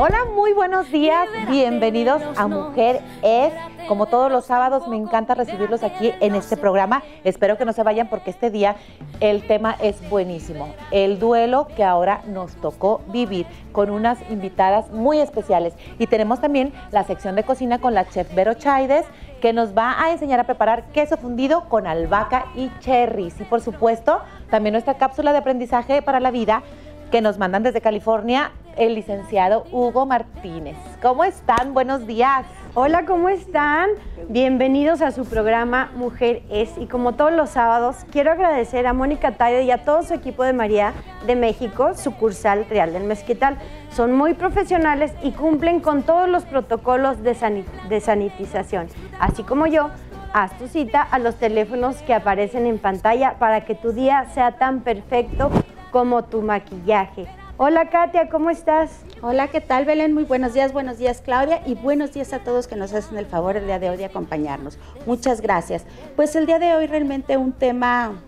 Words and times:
Hola, 0.00 0.24
muy 0.34 0.54
buenos 0.54 0.90
días. 0.90 1.28
Bienvenidos 1.50 2.22
a 2.36 2.46
Mujer 2.46 3.02
es. 3.22 3.52
Como 3.88 4.06
todos 4.06 4.32
los 4.32 4.46
sábados, 4.46 4.88
me 4.88 4.96
encanta 4.96 5.34
recibirlos 5.34 5.82
aquí 5.82 6.14
en 6.20 6.34
este 6.34 6.56
programa. 6.56 7.02
Espero 7.24 7.58
que 7.58 7.66
no 7.66 7.74
se 7.74 7.82
vayan 7.82 8.08
porque 8.08 8.30
este 8.30 8.50
día 8.50 8.76
el 9.20 9.46
tema 9.46 9.76
es 9.82 10.08
buenísimo. 10.08 10.74
El 10.90 11.18
duelo 11.18 11.68
que 11.76 11.84
ahora 11.84 12.22
nos 12.26 12.54
tocó 12.56 13.02
vivir 13.08 13.46
con 13.72 13.90
unas 13.90 14.18
invitadas 14.30 14.90
muy 14.90 15.18
especiales. 15.18 15.74
Y 15.98 16.06
tenemos 16.06 16.40
también 16.40 16.72
la 16.90 17.04
sección 17.04 17.36
de 17.36 17.42
cocina 17.42 17.78
con 17.78 17.92
la 17.92 18.08
chef 18.08 18.34
Vero 18.34 18.54
Chaides 18.54 19.04
que 19.42 19.52
nos 19.52 19.76
va 19.76 20.02
a 20.02 20.10
enseñar 20.10 20.40
a 20.40 20.44
preparar 20.44 20.84
queso 20.84 21.18
fundido 21.18 21.68
con 21.68 21.86
albahaca 21.86 22.46
y 22.54 22.70
cherries. 22.80 23.38
Y 23.42 23.44
por 23.44 23.60
supuesto, 23.60 24.22
también 24.48 24.72
nuestra 24.72 24.94
cápsula 24.94 25.32
de 25.32 25.38
aprendizaje 25.38 26.00
para 26.00 26.18
la 26.18 26.30
vida 26.30 26.62
que 27.10 27.20
nos 27.20 27.38
mandan 27.38 27.62
desde 27.62 27.80
California 27.80 28.52
el 28.76 28.94
licenciado 28.94 29.64
Hugo 29.70 30.06
Martínez. 30.06 30.76
¿Cómo 31.00 31.24
están? 31.24 31.74
Buenos 31.74 32.06
días. 32.06 32.44
Hola, 32.74 33.04
¿cómo 33.04 33.28
están? 33.28 33.90
Bienvenidos 34.28 35.00
a 35.00 35.12
su 35.12 35.24
programa 35.24 35.92
Mujer 35.94 36.42
es. 36.50 36.76
Y 36.76 36.86
como 36.86 37.14
todos 37.14 37.32
los 37.32 37.50
sábados, 37.50 38.04
quiero 38.10 38.32
agradecer 38.32 38.86
a 38.86 38.92
Mónica 38.92 39.32
Taide 39.32 39.62
y 39.62 39.70
a 39.70 39.84
todo 39.84 40.02
su 40.02 40.12
equipo 40.14 40.42
de 40.42 40.52
María 40.52 40.92
de 41.26 41.36
México, 41.36 41.94
sucursal 41.94 42.66
Real 42.68 42.92
del 42.92 43.04
Mezquital. 43.04 43.58
Son 43.90 44.12
muy 44.12 44.34
profesionales 44.34 45.12
y 45.22 45.30
cumplen 45.30 45.78
con 45.80 46.02
todos 46.02 46.28
los 46.28 46.44
protocolos 46.44 47.22
de, 47.22 47.64
de 47.88 48.00
sanitización. 48.00 48.88
Así 49.20 49.44
como 49.44 49.66
yo, 49.66 49.90
haz 50.32 50.58
tu 50.58 50.66
cita 50.66 51.00
a 51.00 51.20
los 51.20 51.36
teléfonos 51.36 52.02
que 52.02 52.12
aparecen 52.12 52.66
en 52.66 52.78
pantalla 52.78 53.36
para 53.38 53.64
que 53.64 53.76
tu 53.76 53.92
día 53.92 54.26
sea 54.34 54.58
tan 54.58 54.80
perfecto 54.80 55.50
como 55.94 56.24
tu 56.24 56.42
maquillaje. 56.42 57.28
Hola 57.56 57.88
Katia, 57.88 58.28
¿cómo 58.28 58.50
estás? 58.50 58.90
Hola, 59.22 59.46
¿qué 59.46 59.60
tal 59.60 59.84
Belén? 59.84 60.12
Muy 60.12 60.24
buenos 60.24 60.52
días, 60.52 60.72
buenos 60.72 60.98
días 60.98 61.22
Claudia 61.24 61.62
y 61.66 61.76
buenos 61.76 62.12
días 62.12 62.32
a 62.32 62.40
todos 62.40 62.66
que 62.66 62.74
nos 62.74 62.92
hacen 62.92 63.16
el 63.16 63.26
favor 63.26 63.56
el 63.56 63.66
día 63.66 63.78
de 63.78 63.90
hoy 63.90 63.96
de 63.96 64.04
acompañarnos. 64.04 64.76
Muchas 65.06 65.40
gracias. 65.40 65.86
Pues 66.16 66.34
el 66.34 66.46
día 66.46 66.58
de 66.58 66.74
hoy 66.74 66.88
realmente 66.88 67.36
un 67.36 67.52
tema, 67.52 68.20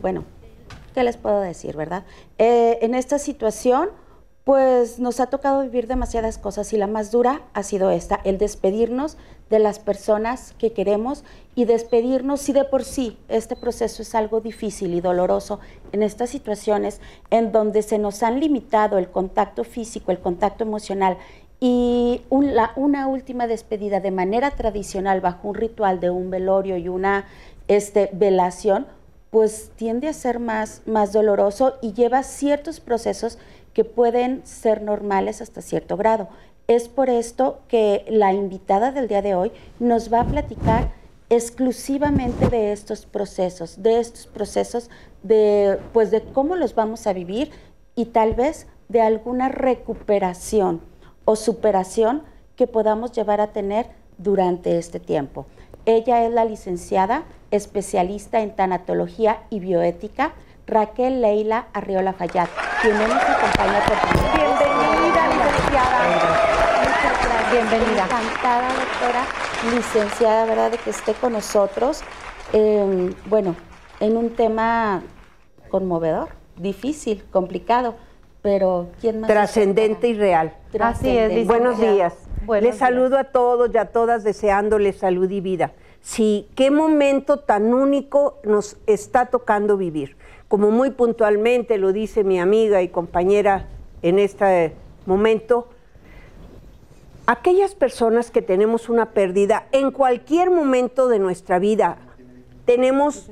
bueno, 0.00 0.22
¿qué 0.94 1.02
les 1.02 1.16
puedo 1.16 1.40
decir, 1.40 1.74
verdad? 1.74 2.04
Eh, 2.38 2.78
en 2.82 2.94
esta 2.94 3.18
situación 3.18 3.88
pues 4.44 5.00
nos 5.00 5.18
ha 5.18 5.26
tocado 5.26 5.62
vivir 5.62 5.88
demasiadas 5.88 6.38
cosas 6.38 6.72
y 6.72 6.76
la 6.76 6.86
más 6.86 7.10
dura 7.10 7.42
ha 7.54 7.64
sido 7.64 7.90
esta, 7.90 8.20
el 8.22 8.38
despedirnos 8.38 9.16
de 9.52 9.58
las 9.58 9.78
personas 9.78 10.54
que 10.56 10.72
queremos 10.72 11.24
y 11.54 11.66
despedirnos 11.66 12.40
si 12.40 12.54
de 12.54 12.64
por 12.64 12.84
sí 12.84 13.18
este 13.28 13.54
proceso 13.54 14.00
es 14.00 14.14
algo 14.14 14.40
difícil 14.40 14.94
y 14.94 15.02
doloroso 15.02 15.60
en 15.92 16.02
estas 16.02 16.30
situaciones 16.30 17.02
en 17.28 17.52
donde 17.52 17.82
se 17.82 17.98
nos 17.98 18.22
han 18.22 18.40
limitado 18.40 18.96
el 18.96 19.10
contacto 19.10 19.62
físico, 19.62 20.10
el 20.10 20.20
contacto 20.20 20.64
emocional 20.64 21.18
y 21.60 22.22
una 22.30 23.06
última 23.06 23.46
despedida 23.46 24.00
de 24.00 24.10
manera 24.10 24.52
tradicional 24.52 25.20
bajo 25.20 25.48
un 25.48 25.54
ritual 25.54 26.00
de 26.00 26.08
un 26.08 26.30
velorio 26.30 26.78
y 26.78 26.88
una 26.88 27.26
este, 27.68 28.08
velación, 28.14 28.86
pues 29.28 29.70
tiende 29.76 30.08
a 30.08 30.14
ser 30.14 30.38
más, 30.38 30.80
más 30.86 31.12
doloroso 31.12 31.74
y 31.82 31.92
lleva 31.92 32.22
ciertos 32.22 32.80
procesos 32.80 33.38
que 33.74 33.84
pueden 33.84 34.46
ser 34.46 34.80
normales 34.80 35.42
hasta 35.42 35.60
cierto 35.60 35.98
grado. 35.98 36.28
Es 36.68 36.88
por 36.88 37.10
esto 37.10 37.60
que 37.68 38.04
la 38.08 38.32
invitada 38.32 38.92
del 38.92 39.08
día 39.08 39.22
de 39.22 39.34
hoy 39.34 39.52
nos 39.78 40.12
va 40.12 40.20
a 40.20 40.26
platicar 40.26 40.92
exclusivamente 41.28 42.48
de 42.48 42.72
estos 42.72 43.06
procesos, 43.06 43.82
de 43.82 44.00
estos 44.00 44.26
procesos 44.26 44.90
de 45.22 45.78
pues 45.92 46.10
de 46.10 46.22
cómo 46.22 46.56
los 46.56 46.74
vamos 46.74 47.06
a 47.06 47.12
vivir 47.12 47.50
y 47.94 48.06
tal 48.06 48.34
vez 48.34 48.66
de 48.88 49.00
alguna 49.00 49.48
recuperación 49.48 50.82
o 51.24 51.36
superación 51.36 52.22
que 52.56 52.66
podamos 52.66 53.12
llevar 53.12 53.40
a 53.40 53.52
tener 53.52 53.86
durante 54.18 54.78
este 54.78 55.00
tiempo. 55.00 55.46
Ella 55.86 56.24
es 56.24 56.32
la 56.32 56.44
licenciada 56.44 57.24
especialista 57.50 58.40
en 58.40 58.54
tanatología 58.54 59.42
y 59.50 59.60
bioética 59.60 60.34
Raquel 60.66 61.22
Leila 61.22 61.66
Arriola 61.72 62.12
Fayad, 62.12 62.48
quien 62.82 62.94
nos 62.98 63.10
acompaña 63.10 63.80
por 63.86 63.96
Bienvenida, 64.36 65.28
licenciada. 65.28 66.41
Bienvenida. 67.52 68.04
Encantada, 68.04 68.68
doctora. 68.68 69.26
Licenciada, 69.74 70.46
¿verdad?, 70.46 70.70
de 70.72 70.78
que 70.78 70.90
esté 70.90 71.14
con 71.14 71.34
nosotros. 71.34 72.02
Em, 72.52 73.14
bueno, 73.26 73.54
en 74.00 74.16
un 74.16 74.30
tema 74.30 75.02
conmovedor, 75.68 76.30
difícil, 76.56 77.22
complicado, 77.30 77.94
pero 78.42 78.88
¿quién 79.00 79.20
más? 79.20 79.28
Trascendente 79.28 80.08
y 80.08 80.14
real. 80.14 80.54
Así 80.80 81.16
es, 81.16 81.46
Buenos 81.46 81.78
días. 81.78 82.14
Les 82.60 82.76
saludo 82.76 83.18
a 83.18 83.24
todos 83.24 83.70
y 83.72 83.78
a 83.78 83.84
todas 83.84 84.24
deseándoles 84.24 84.98
salud 84.98 85.30
y 85.30 85.40
vida. 85.40 85.72
Sí, 86.00 86.48
qué 86.56 86.72
momento 86.72 87.36
tan 87.36 87.72
único 87.72 88.40
nos 88.42 88.76
está 88.86 89.26
tocando 89.26 89.76
vivir 89.76 90.16
como 90.52 90.70
muy 90.70 90.90
puntualmente 90.90 91.78
lo 91.78 91.94
dice 91.94 92.24
mi 92.24 92.38
amiga 92.38 92.82
y 92.82 92.88
compañera 92.88 93.70
en 94.02 94.18
este 94.18 94.74
momento, 95.06 95.66
aquellas 97.26 97.74
personas 97.74 98.30
que 98.30 98.42
tenemos 98.42 98.88
una 98.88 99.10
pérdida 99.10 99.66
en 99.72 99.90
cualquier 99.90 100.50
momento 100.50 101.08
de 101.08 101.18
nuestra 101.18 101.58
vida, 101.58 101.98
tenemos... 102.64 103.30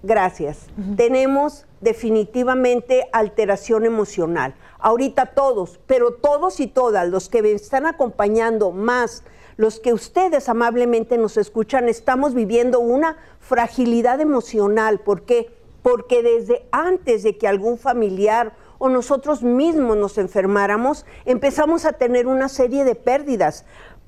Gracias. 0.00 0.66
Tenemos 0.96 1.66
definitivamente 1.80 3.08
alteración 3.12 3.84
emocional. 3.84 4.54
Ahorita 4.78 5.26
todos, 5.26 5.80
pero 5.86 6.12
todos 6.12 6.60
y 6.60 6.68
todas 6.68 7.08
los 7.08 7.28
que 7.28 7.42
me 7.42 7.50
están 7.50 7.84
acompañando, 7.84 8.70
más 8.70 9.24
los 9.56 9.80
que 9.80 9.92
ustedes 9.92 10.48
amablemente 10.48 11.18
nos 11.18 11.36
escuchan, 11.36 11.88
estamos 11.88 12.32
viviendo 12.32 12.78
una 12.78 13.16
fragilidad 13.40 14.20
emocional. 14.20 15.00
¿Por 15.00 15.22
qué? 15.22 15.50
Porque 15.82 16.22
desde 16.22 16.64
antes 16.70 17.24
de 17.24 17.36
que 17.36 17.48
algún 17.48 17.76
familiar 17.76 18.54
o 18.78 18.88
nosotros 18.88 19.42
mismos 19.42 19.96
nos 19.96 20.18
enfermáramos, 20.18 21.04
empezamos 21.24 21.84
a 21.84 21.92
tener 21.92 22.26
una 22.26 22.48
serie 22.48 22.84
de 22.84 22.94
pérdidas. 22.94 23.64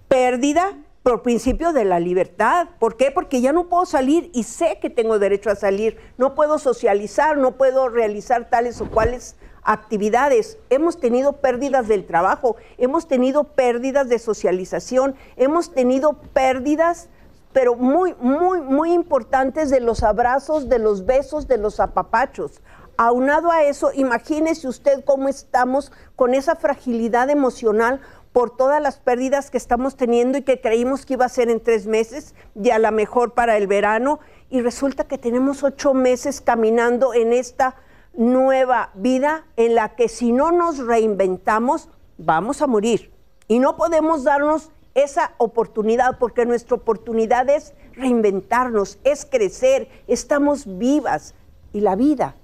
Pérdida 0.09 0.77
por 1.03 1.23
principio 1.23 1.73
de 1.73 1.85
la 1.85 1.99
libertad. 1.99 2.69
¿Por 2.79 2.97
qué? 2.97 3.11
Porque 3.11 3.41
ya 3.41 3.53
no 3.53 3.69
puedo 3.69 3.87
salir 3.87 4.31
y 4.35 4.43
sé 4.43 4.79
que 4.81 4.91
tengo 4.91 5.19
derecho 5.19 5.51
a 5.51 5.57
salir. 5.57 5.97
No 6.19 6.35
puedo 6.35 6.59
socializar, 6.59 7.39
no 7.39 7.53
puedo 7.53 7.89
realizar 7.89 8.51
tales 8.51 8.81
o 8.81 8.91
cuales 8.91 9.37
actividades. 9.63 10.59
Hemos 10.69 10.99
tenido 10.99 11.35
pérdidas 11.35 11.89
del 11.89 12.07
trabajo, 12.07 12.57
hemos 12.79 13.09
tenido 13.09 13.45
pérdidas 13.45 14.09
de 14.09 14.19
socialización, 14.19 15.15
hemos 15.37 15.73
tenido 15.73 16.15
pérdidas 16.33 17.09
pero 17.53 17.75
muy, 17.75 18.15
muy, 18.21 18.61
muy 18.61 18.93
importantes 18.93 19.71
de 19.71 19.81
los 19.81 20.05
abrazos, 20.05 20.69
de 20.69 20.79
los 20.79 21.05
besos, 21.05 21.49
de 21.49 21.59
los 21.59 21.81
apapachos. 21.81 22.61
Aunado 23.03 23.51
a 23.51 23.63
eso, 23.63 23.93
imagínese 23.95 24.69
usted 24.69 25.03
cómo 25.07 25.31
estamos 25.31 25.91
con 26.17 26.35
esa 26.35 26.55
fragilidad 26.55 27.31
emocional 27.31 28.03
por 28.35 28.55
todas 28.55 28.83
las 28.83 28.99
pérdidas 28.99 29.51
que 29.51 29.57
estamos 29.57 29.97
teniendo 29.97 30.37
y 30.37 30.43
que 30.43 30.61
creímos 30.61 31.07
que 31.07 31.15
iba 31.15 31.25
a 31.25 31.31
ser 31.31 31.49
en 31.49 31.61
tres 31.61 31.87
meses 31.87 32.35
y 32.55 32.69
a 32.69 32.79
lo 32.79 32.93
mejor 32.93 33.33
para 33.33 33.57
el 33.57 33.69
verano. 33.69 34.21
Y 34.51 34.61
resulta 34.61 35.05
que 35.05 35.17
tenemos 35.17 35.63
ocho 35.63 35.95
meses 35.95 36.43
caminando 36.43 37.15
en 37.15 37.33
esta 37.33 37.77
nueva 38.13 38.91
vida 38.93 39.47
en 39.57 39.77
la 39.77 39.97
que 39.97 40.11
si 40.11 40.31
no 40.31 40.53
nos 40.53 40.77
reinventamos, 40.77 41.89
vamos 42.19 42.61
a 42.61 42.67
morir. 42.67 43.11
Y 43.49 43.61
no 43.61 43.79
podemos 43.79 44.25
darnos 44.25 44.73
esa 44.95 45.33
oportunidad, 45.39 46.19
porque 46.19 46.45
nuestra 46.45 46.77
oportunidad 46.77 47.49
es 47.49 47.73
reinventarnos, 47.95 48.99
es 49.05 49.25
crecer, 49.25 49.89
estamos 50.07 50.77
vivas 50.77 51.35
y 51.73 51.81
la 51.81 51.97
vida 51.97 52.37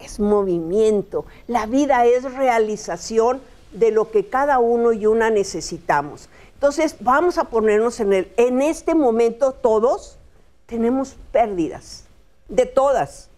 es 0.00 0.20
movimiento, 0.20 1.24
la 1.46 1.66
vida 1.66 2.06
es 2.06 2.32
realización 2.34 3.40
de 3.72 3.90
lo 3.90 4.10
que 4.10 4.26
cada 4.26 4.58
uno 4.58 4.92
y 4.92 5.06
una 5.06 5.30
necesitamos. 5.30 6.28
Entonces 6.54 6.96
vamos 7.00 7.38
a 7.38 7.44
ponernos 7.44 8.00
en 8.00 8.12
el, 8.12 8.32
en 8.36 8.60
este 8.62 8.94
momento 8.94 9.52
todos 9.52 10.18
tenemos 10.66 11.16
pérdidas, 11.32 12.04
de 12.48 12.66
todas. 12.66 13.28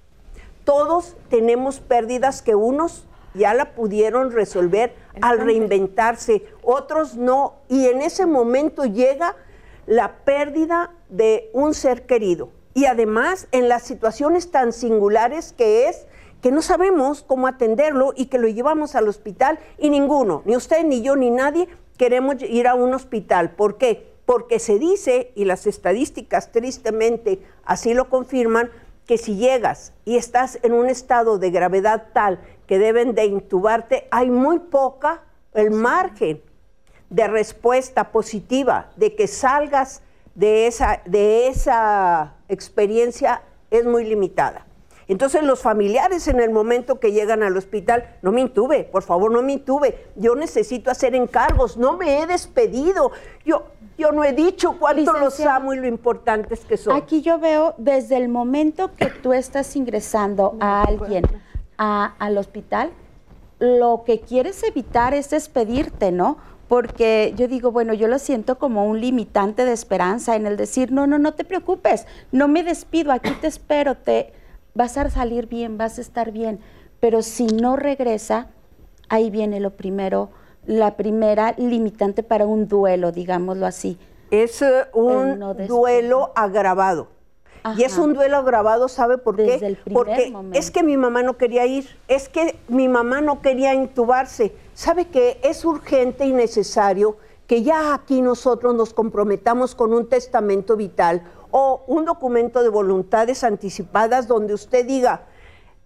Todos 0.64 1.16
tenemos 1.28 1.81
pérdidas 1.81 2.42
que 2.42 2.54
unos 2.54 3.04
ya 3.34 3.54
la 3.54 3.75
pudieron 3.75 4.31
resolver 4.32 4.94
al 5.20 5.38
reinventarse, 5.38 6.44
otros 6.62 7.14
no, 7.16 7.54
y 7.69 7.86
en 7.86 8.02
ese 8.02 8.26
momento 8.26 8.84
llega 8.84 9.36
la 9.86 10.16
pérdida 10.25 10.90
de 11.08 11.50
un 11.52 11.75
ser 11.75 12.06
querido. 12.06 12.50
Y 12.75 12.86
además 12.86 13.48
en 13.52 13.69
las 13.69 13.82
situaciones 13.82 14.50
tan 14.50 14.72
singulares 14.72 15.52
que 15.52 15.88
es 15.88 16.06
que 16.42 16.50
no 16.50 16.60
sabemos 16.60 17.22
cómo 17.22 17.46
atenderlo 17.46 18.12
y 18.16 18.26
que 18.26 18.38
lo 18.38 18.48
llevamos 18.48 18.96
al 18.96 19.08
hospital 19.08 19.60
y 19.78 19.90
ninguno, 19.90 20.42
ni 20.44 20.56
usted, 20.56 20.84
ni 20.84 21.00
yo, 21.00 21.14
ni 21.14 21.30
nadie 21.30 21.68
queremos 21.96 22.42
ir 22.42 22.66
a 22.66 22.74
un 22.74 22.92
hospital. 22.92 23.52
¿Por 23.52 23.78
qué? 23.78 24.12
Porque 24.26 24.58
se 24.58 24.78
dice, 24.80 25.30
y 25.36 25.44
las 25.44 25.68
estadísticas 25.68 26.50
tristemente 26.50 27.40
así 27.64 27.94
lo 27.94 28.10
confirman, 28.10 28.70
que 29.06 29.18
si 29.18 29.36
llegas 29.36 29.92
y 30.04 30.16
estás 30.16 30.58
en 30.62 30.72
un 30.72 30.88
estado 30.88 31.38
de 31.38 31.50
gravedad 31.50 32.08
tal 32.12 32.40
que 32.66 32.78
deben 32.78 33.14
de 33.14 33.26
intubarte, 33.26 34.08
hay 34.10 34.30
muy 34.30 34.58
poca, 34.58 35.22
el 35.54 35.70
margen 35.70 36.42
de 37.08 37.28
respuesta 37.28 38.10
positiva, 38.10 38.90
de 38.96 39.14
que 39.14 39.28
salgas 39.28 40.02
de 40.34 40.66
esa, 40.66 41.02
de 41.04 41.46
esa 41.48 42.34
experiencia 42.48 43.42
es 43.70 43.84
muy 43.84 44.04
limitada. 44.04 44.66
Entonces 45.12 45.42
los 45.42 45.60
familiares 45.60 46.26
en 46.26 46.40
el 46.40 46.48
momento 46.48 46.98
que 46.98 47.12
llegan 47.12 47.42
al 47.42 47.54
hospital, 47.54 48.16
no 48.22 48.32
me 48.32 48.40
intube, 48.40 48.84
por 48.84 49.02
favor, 49.02 49.30
no 49.30 49.42
me 49.42 49.52
intube. 49.52 50.06
Yo 50.16 50.34
necesito 50.34 50.90
hacer 50.90 51.14
encargos, 51.14 51.76
no 51.76 51.98
me 51.98 52.22
he 52.22 52.26
despedido. 52.26 53.12
Yo, 53.44 53.66
yo 53.98 54.10
no 54.12 54.24
he 54.24 54.32
dicho 54.32 54.78
cuánto 54.78 55.12
los 55.12 55.38
amo 55.40 55.74
y 55.74 55.76
lo 55.76 55.86
importantes 55.86 56.60
que 56.60 56.78
son. 56.78 56.96
Aquí 56.96 57.20
yo 57.20 57.38
veo 57.38 57.74
desde 57.76 58.16
el 58.16 58.30
momento 58.30 58.94
que 58.94 59.04
tú 59.06 59.34
estás 59.34 59.76
ingresando 59.76 60.56
a 60.60 60.84
alguien 60.84 61.24
al 61.76 62.38
hospital, 62.38 62.90
lo 63.58 64.04
que 64.06 64.20
quieres 64.20 64.62
evitar 64.62 65.12
es 65.12 65.28
despedirte, 65.28 66.10
¿no? 66.10 66.38
porque 66.68 67.34
yo 67.36 67.48
digo, 67.48 67.70
bueno, 67.70 67.92
yo 67.92 68.08
lo 68.08 68.18
siento 68.18 68.58
como 68.58 68.86
un 68.86 68.98
limitante 68.98 69.66
de 69.66 69.74
esperanza 69.74 70.36
en 70.36 70.46
el 70.46 70.56
decir, 70.56 70.90
no, 70.90 71.06
no, 71.06 71.18
no 71.18 71.34
te 71.34 71.44
preocupes, 71.44 72.06
no 72.30 72.48
me 72.48 72.62
despido, 72.62 73.12
aquí 73.12 73.30
te 73.42 73.46
espero, 73.46 73.94
te 73.94 74.32
vas 74.74 74.96
a 74.96 75.10
salir 75.10 75.46
bien, 75.46 75.78
vas 75.78 75.98
a 75.98 76.00
estar 76.00 76.32
bien, 76.32 76.60
pero 77.00 77.22
si 77.22 77.46
no 77.46 77.76
regresa, 77.76 78.48
ahí 79.08 79.30
viene 79.30 79.60
lo 79.60 79.70
primero, 79.70 80.30
la 80.66 80.96
primera 80.96 81.54
limitante 81.58 82.22
para 82.22 82.46
un 82.46 82.69
duelo, 82.69 83.12
digámoslo 83.12 83.66
así. 83.66 83.98
Es 84.30 84.62
eh, 84.62 84.84
un 84.92 85.38
duelo 85.66 86.32
agravado. 86.34 87.08
Y 87.76 87.84
es 87.84 87.96
un 87.96 88.12
duelo 88.12 88.38
agravado, 88.38 88.88
¿sabe 88.88 89.19
por 89.19 89.36
qué? 89.36 89.76
Porque 89.92 90.34
es 90.52 90.72
que 90.72 90.82
mi 90.82 90.96
mamá 90.96 91.22
no 91.22 91.36
quería 91.36 91.64
ir, 91.64 91.86
es 92.08 92.28
que 92.28 92.58
mi 92.66 92.88
mamá 92.88 93.20
no 93.20 93.40
quería 93.40 93.72
intubarse. 93.72 94.52
¿Sabe 94.74 95.06
que 95.06 95.38
es 95.44 95.64
urgente 95.64 96.26
y 96.26 96.32
necesario 96.32 97.19
que 97.46 97.62
ya 97.62 97.94
aquí 97.94 98.20
nosotros 98.20 98.74
nos 98.74 98.92
comprometamos 98.92 99.74
con 99.74 99.94
un 99.94 100.08
testamento 100.08 100.76
vital 100.76 101.22
o 101.52 101.84
un 101.87 102.04
documento 102.04 102.62
de 102.64 102.70
voluntades 102.70 103.44
anticipadas 103.44 104.26
donde 104.26 104.54
usted 104.54 104.84
diga, 104.84 105.26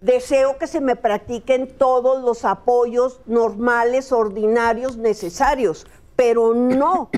deseo 0.01 0.57
que 0.57 0.65
se 0.65 0.81
me 0.81 0.95
practiquen 0.95 1.77
todos 1.77 2.23
los 2.23 2.45
apoyos 2.45 3.19
normales, 3.25 4.11
ordinarios, 4.11 4.97
necesarios, 4.97 5.85
pero 6.15 6.55
no 6.55 7.09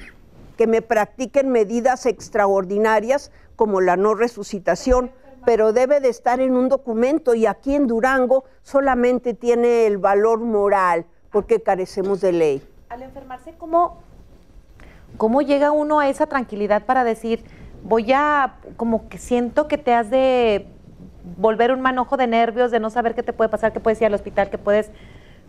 que 0.57 0.67
me 0.67 0.81
practiquen 0.81 1.49
medidas 1.49 2.05
extraordinarias 2.05 3.31
como 3.55 3.81
la 3.81 3.95
no 3.95 4.15
resucitación, 4.15 5.11
pero 5.45 5.71
debe 5.71 5.99
de 5.99 6.09
estar 6.09 6.41
en 6.41 6.55
un 6.55 6.69
documento 6.69 7.35
y 7.35 7.45
aquí 7.45 7.75
en 7.75 7.87
Durango 7.87 8.43
solamente 8.63 9.33
tiene 9.33 9.85
el 9.85 9.99
valor 9.99 10.39
moral 10.39 11.05
porque 11.31 11.61
carecemos 11.61 12.19
de 12.19 12.31
ley. 12.31 12.67
Al 12.89 13.03
enfermarse, 13.03 13.53
¿cómo, 13.57 13.99
cómo 15.17 15.41
llega 15.41 15.71
uno 15.71 15.99
a 15.99 16.09
esa 16.09 16.25
tranquilidad 16.25 16.85
para 16.85 17.03
decir, 17.03 17.43
voy 17.83 18.11
a, 18.13 18.55
como 18.77 19.09
que 19.09 19.17
siento 19.17 19.67
que 19.67 19.77
te 19.77 19.93
has 19.93 20.09
de 20.09 20.67
volver 21.37 21.71
un 21.71 21.81
manojo 21.81 22.17
de 22.17 22.27
nervios, 22.27 22.71
de 22.71 22.79
no 22.79 22.89
saber 22.89 23.15
qué 23.15 23.23
te 23.23 23.33
puede 23.33 23.49
pasar, 23.49 23.73
que 23.73 23.79
puedes 23.79 23.99
ir 24.01 24.07
al 24.07 24.13
hospital, 24.13 24.49
que 24.49 24.57
puedes 24.57 24.91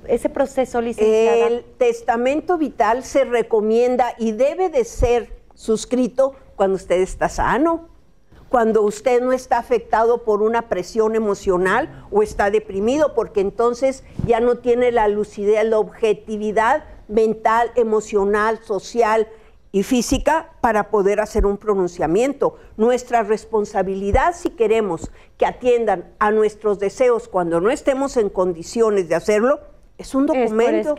ese 0.06 0.28
proceso, 0.28 0.80
licenciada? 0.80 1.46
El 1.46 1.64
testamento 1.78 2.56
vital 2.58 3.04
se 3.04 3.24
recomienda 3.24 4.14
y 4.18 4.32
debe 4.32 4.68
de 4.68 4.84
ser 4.84 5.40
suscrito 5.54 6.34
cuando 6.56 6.76
usted 6.76 7.00
está 7.00 7.28
sano 7.28 7.90
cuando 8.50 8.82
usted 8.82 9.22
no 9.22 9.32
está 9.32 9.58
afectado 9.58 10.24
por 10.24 10.42
una 10.42 10.68
presión 10.68 11.14
emocional 11.14 12.04
o 12.10 12.20
está 12.22 12.50
deprimido, 12.50 13.14
porque 13.14 13.40
entonces 13.40 14.02
ya 14.26 14.40
no 14.40 14.56
tiene 14.56 14.90
la 14.90 15.06
lucidez, 15.06 15.64
la 15.64 15.78
objetividad 15.78 16.82
mental, 17.06 17.70
emocional, 17.76 18.58
social 18.62 19.28
y 19.72 19.82
física 19.82 20.50
para 20.60 20.90
poder 20.90 21.20
hacer 21.20 21.46
un 21.46 21.56
pronunciamiento. 21.56 22.56
Nuestra 22.76 23.22
responsabilidad, 23.22 24.34
si 24.34 24.50
queremos 24.50 25.10
que 25.38 25.46
atiendan 25.46 26.12
a 26.18 26.30
nuestros 26.30 26.78
deseos 26.78 27.28
cuando 27.28 27.60
no 27.60 27.70
estemos 27.70 28.16
en 28.16 28.30
condiciones 28.30 29.08
de 29.08 29.14
hacerlo, 29.14 29.60
es 29.96 30.14
un 30.14 30.26
documento. 30.26 30.96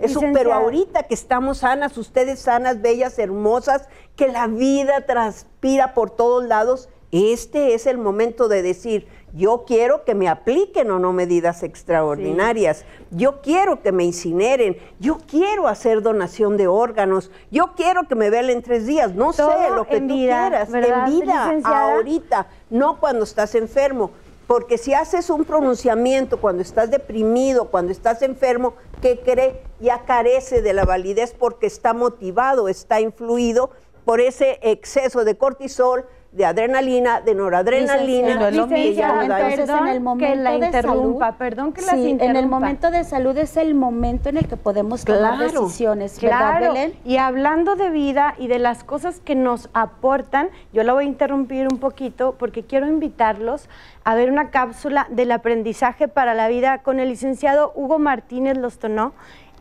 Es 0.00 0.16
pero 0.32 0.54
ahorita 0.54 1.02
que 1.04 1.14
estamos 1.14 1.58
sanas, 1.58 1.98
ustedes 1.98 2.38
sanas, 2.38 2.80
bellas, 2.80 3.18
hermosas, 3.18 3.88
que 4.14 4.28
la 4.28 4.46
vida 4.46 5.06
transpira 5.06 5.92
por 5.92 6.10
todos 6.10 6.44
lados, 6.44 6.88
este 7.10 7.74
es 7.74 7.86
el 7.86 7.98
momento 7.98 8.48
de 8.48 8.62
decir, 8.62 9.08
yo 9.34 9.64
quiero 9.66 10.04
que 10.04 10.14
me 10.14 10.28
apliquen 10.28 10.90
o 10.90 10.98
no 10.98 11.12
medidas 11.12 11.62
extraordinarias, 11.62 12.84
yo 13.10 13.42
quiero 13.42 13.82
que 13.82 13.90
me 13.90 14.04
incineren, 14.04 14.76
yo 15.00 15.18
quiero 15.28 15.66
hacer 15.66 16.02
donación 16.02 16.56
de 16.56 16.68
órganos, 16.68 17.30
yo 17.50 17.72
quiero 17.76 18.04
que 18.04 18.14
me 18.14 18.30
velen 18.30 18.62
tres 18.62 18.86
días, 18.86 19.14
no 19.14 19.32
sé, 19.32 19.42
lo 19.74 19.86
que 19.86 20.00
tú 20.00 20.06
quieras, 20.06 20.72
en 20.72 21.04
vida, 21.06 21.60
ahorita, 21.64 22.46
no 22.70 23.00
cuando 23.00 23.24
estás 23.24 23.54
enfermo. 23.54 24.12
Porque 24.46 24.76
si 24.76 24.92
haces 24.92 25.30
un 25.30 25.46
pronunciamiento 25.46 26.38
cuando 26.38 26.60
estás 26.60 26.90
deprimido, 26.90 27.70
cuando 27.70 27.90
estás 27.90 28.20
enfermo, 28.20 28.74
¿qué 29.00 29.18
cree? 29.20 29.62
Ya 29.80 30.04
carece 30.04 30.60
de 30.60 30.74
la 30.74 30.84
validez 30.84 31.34
porque 31.36 31.66
está 31.66 31.94
motivado, 31.94 32.68
está 32.68 33.00
influido 33.00 33.70
por 34.04 34.20
ese 34.20 34.58
exceso 34.60 35.24
de 35.24 35.36
cortisol, 35.38 36.04
de 36.34 36.44
adrenalina, 36.44 37.20
de 37.20 37.34
noradrenalina. 37.34 38.34
No 38.34 38.46
es 38.48 38.56
lo 38.56 38.66
mismo. 38.66 39.04
Entonces, 39.22 39.68
en 39.68 39.86
el 39.86 40.00
momento 40.00 40.26
que 40.26 40.36
la 40.36 40.54
interrumpa, 40.56 41.26
de 41.26 41.30
salud, 41.30 41.38
perdón 41.38 41.72
que 41.72 41.82
sí, 41.82 42.08
interrumpa. 42.08 42.24
en 42.24 42.36
el 42.36 42.46
momento 42.48 42.90
de 42.90 43.04
salud 43.04 43.36
es 43.38 43.56
el 43.56 43.74
momento 43.74 44.28
en 44.28 44.38
el 44.38 44.48
que 44.48 44.56
podemos 44.56 45.04
tomar 45.04 45.38
decisiones, 45.38 46.20
¿verdad, 46.20 46.60
Belén? 46.60 46.94
Y 47.04 47.18
hablando 47.18 47.76
de 47.76 47.90
vida 47.90 48.34
y 48.36 48.48
de 48.48 48.58
las 48.58 48.82
cosas 48.82 49.20
que 49.20 49.36
nos 49.36 49.70
aportan, 49.74 50.48
yo 50.72 50.82
la 50.82 50.92
voy 50.92 51.04
a 51.04 51.06
interrumpir 51.06 51.68
un 51.70 51.78
poquito 51.78 52.34
porque 52.36 52.64
quiero 52.64 52.88
invitarlos 52.88 53.68
a 54.02 54.16
ver 54.16 54.30
una 54.30 54.50
cápsula 54.50 55.06
del 55.10 55.30
aprendizaje 55.30 56.08
para 56.08 56.34
la 56.34 56.48
vida 56.48 56.78
con 56.78 56.98
el 56.98 57.10
licenciado 57.10 57.72
Hugo 57.76 57.98
Martínez 58.00 58.58
Lostonó 58.58 59.12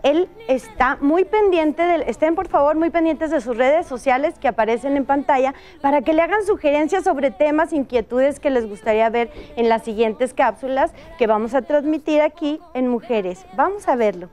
él 0.03 0.29
está 0.47 0.97
muy 1.01 1.23
pendiente, 1.23 1.81
de, 1.81 2.03
estén 2.07 2.35
por 2.35 2.47
favor 2.47 2.75
muy 2.75 2.89
pendientes 2.89 3.31
de 3.31 3.41
sus 3.41 3.57
redes 3.57 3.88
sociales 3.88 4.35
que 4.39 4.47
aparecen 4.47 4.97
en 4.97 5.05
pantalla 5.05 5.53
para 5.81 6.01
que 6.01 6.13
le 6.13 6.21
hagan 6.21 6.45
sugerencias 6.45 7.05
sobre 7.05 7.31
temas, 7.31 7.73
inquietudes 7.73 8.39
que 8.39 8.50
les 8.50 8.67
gustaría 8.67 9.09
ver 9.09 9.31
en 9.55 9.69
las 9.69 9.83
siguientes 9.83 10.33
cápsulas 10.33 10.91
que 11.17 11.25
vamos 11.25 11.55
a 11.55 11.61
transmitir 11.61 12.21
aquí 12.21 12.59
en 12.73 12.89
Mujeres. 12.89 13.45
Vamos 13.55 13.88
a 13.88 13.95
verlo. 13.95 14.29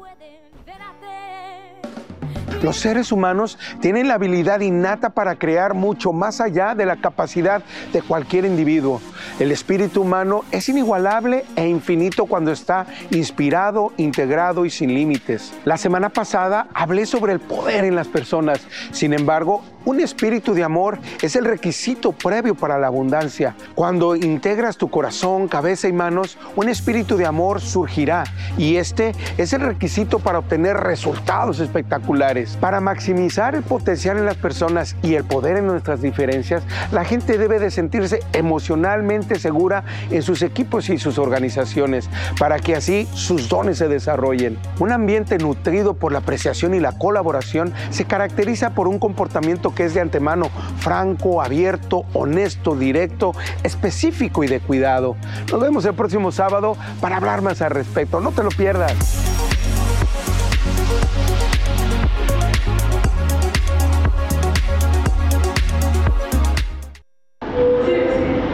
Los 2.62 2.76
seres 2.76 3.10
humanos 3.10 3.58
tienen 3.80 4.06
la 4.06 4.14
habilidad 4.14 4.60
innata 4.60 5.10
para 5.10 5.36
crear 5.36 5.72
mucho 5.72 6.12
más 6.12 6.42
allá 6.42 6.74
de 6.74 6.84
la 6.84 6.96
capacidad 6.96 7.62
de 7.92 8.02
cualquier 8.02 8.44
individuo. 8.44 9.00
El 9.40 9.52
espíritu 9.52 10.02
humano 10.02 10.44
es 10.52 10.68
inigualable 10.68 11.46
e 11.56 11.66
infinito 11.66 12.26
cuando 12.26 12.52
está 12.52 12.86
inspirado, 13.10 13.90
integrado 13.96 14.66
y 14.66 14.70
sin 14.70 14.92
límites. 14.92 15.54
La 15.64 15.78
semana 15.78 16.10
pasada 16.10 16.68
hablé 16.74 17.06
sobre 17.06 17.32
el 17.32 17.40
poder 17.40 17.84
en 17.84 17.94
las 17.94 18.06
personas. 18.06 18.60
Sin 18.92 19.14
embargo, 19.14 19.64
un 19.84 20.00
espíritu 20.00 20.54
de 20.54 20.64
amor 20.64 20.98
es 21.22 21.36
el 21.36 21.44
requisito 21.44 22.12
previo 22.12 22.54
para 22.54 22.78
la 22.78 22.88
abundancia. 22.88 23.54
Cuando 23.74 24.14
integras 24.14 24.76
tu 24.76 24.90
corazón, 24.90 25.48
cabeza 25.48 25.88
y 25.88 25.92
manos, 25.92 26.38
un 26.56 26.68
espíritu 26.68 27.16
de 27.16 27.26
amor 27.26 27.60
surgirá 27.60 28.24
y 28.58 28.76
este 28.76 29.14
es 29.38 29.52
el 29.52 29.62
requisito 29.62 30.18
para 30.18 30.38
obtener 30.38 30.76
resultados 30.76 31.60
espectaculares. 31.60 32.56
Para 32.56 32.80
maximizar 32.80 33.54
el 33.54 33.62
potencial 33.62 34.18
en 34.18 34.26
las 34.26 34.36
personas 34.36 34.96
y 35.02 35.14
el 35.14 35.24
poder 35.24 35.56
en 35.56 35.66
nuestras 35.66 36.02
diferencias, 36.02 36.62
la 36.92 37.04
gente 37.04 37.38
debe 37.38 37.58
de 37.58 37.70
sentirse 37.70 38.20
emocionalmente 38.32 39.38
segura 39.38 39.84
en 40.10 40.22
sus 40.22 40.42
equipos 40.42 40.90
y 40.90 40.98
sus 40.98 41.18
organizaciones 41.18 42.08
para 42.38 42.58
que 42.58 42.76
así 42.76 43.08
sus 43.14 43.48
dones 43.48 43.78
se 43.78 43.88
desarrollen. 43.88 44.58
Un 44.78 44.92
ambiente 44.92 45.38
nutrido 45.38 45.94
por 45.94 46.12
la 46.12 46.18
apreciación 46.18 46.74
y 46.74 46.80
la 46.80 46.92
colaboración 46.92 47.72
se 47.90 48.04
caracteriza 48.04 48.70
por 48.70 48.88
un 48.88 48.98
comportamiento 48.98 49.69
que 49.74 49.84
es 49.84 49.94
de 49.94 50.00
antemano 50.00 50.50
franco, 50.78 51.42
abierto, 51.42 52.04
honesto, 52.14 52.74
directo, 52.74 53.32
específico 53.62 54.44
y 54.44 54.48
de 54.48 54.60
cuidado. 54.60 55.16
Nos 55.50 55.60
vemos 55.60 55.84
el 55.84 55.94
próximo 55.94 56.32
sábado 56.32 56.76
para 57.00 57.16
hablar 57.16 57.42
más 57.42 57.62
al 57.62 57.70
respecto. 57.70 58.20
No 58.20 58.32
te 58.32 58.42
lo 58.42 58.50
pierdas. 58.50 58.94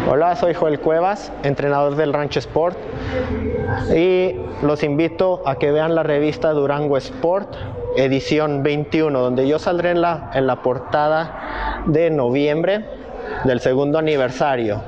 Hola, 0.09 0.35
soy 0.37 0.55
Joel 0.55 0.81
Cuevas, 0.81 1.31
entrenador 1.43 1.95
del 1.97 2.13
Rancho 2.13 2.39
Sport 2.39 2.79
y 3.95 4.35
los 4.63 4.83
invito 4.83 5.43
a 5.47 5.57
que 5.57 5.73
vean 5.73 5.95
la 5.95 6.05
revista 6.05 6.53
Durango 6.53 6.97
Sport 6.97 7.55
edición 7.97 8.63
21, 8.63 9.19
donde 9.19 9.49
yo 9.49 9.59
saldré 9.59 9.91
en 9.91 10.01
la, 10.01 10.31
en 10.35 10.47
la 10.47 10.63
portada 10.63 11.83
de 11.87 12.11
noviembre 12.11 12.85
del 13.45 13.61
segundo 13.61 13.99
aniversario. 13.99 14.83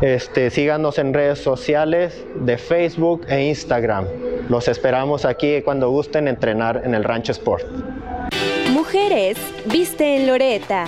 Este, 0.00 0.50
síganos 0.50 0.98
en 0.98 1.12
redes 1.12 1.40
sociales 1.40 2.24
de 2.36 2.58
Facebook 2.58 3.26
e 3.28 3.46
Instagram. 3.48 4.06
Los 4.48 4.68
esperamos 4.68 5.24
aquí 5.24 5.62
cuando 5.62 5.90
gusten 5.90 6.28
entrenar 6.28 6.82
en 6.84 6.94
el 6.94 7.04
Rancho 7.04 7.32
Sport. 7.32 7.66
Mujeres, 8.72 9.36
viste 9.66 10.16
en 10.16 10.26
Loreta. 10.26 10.84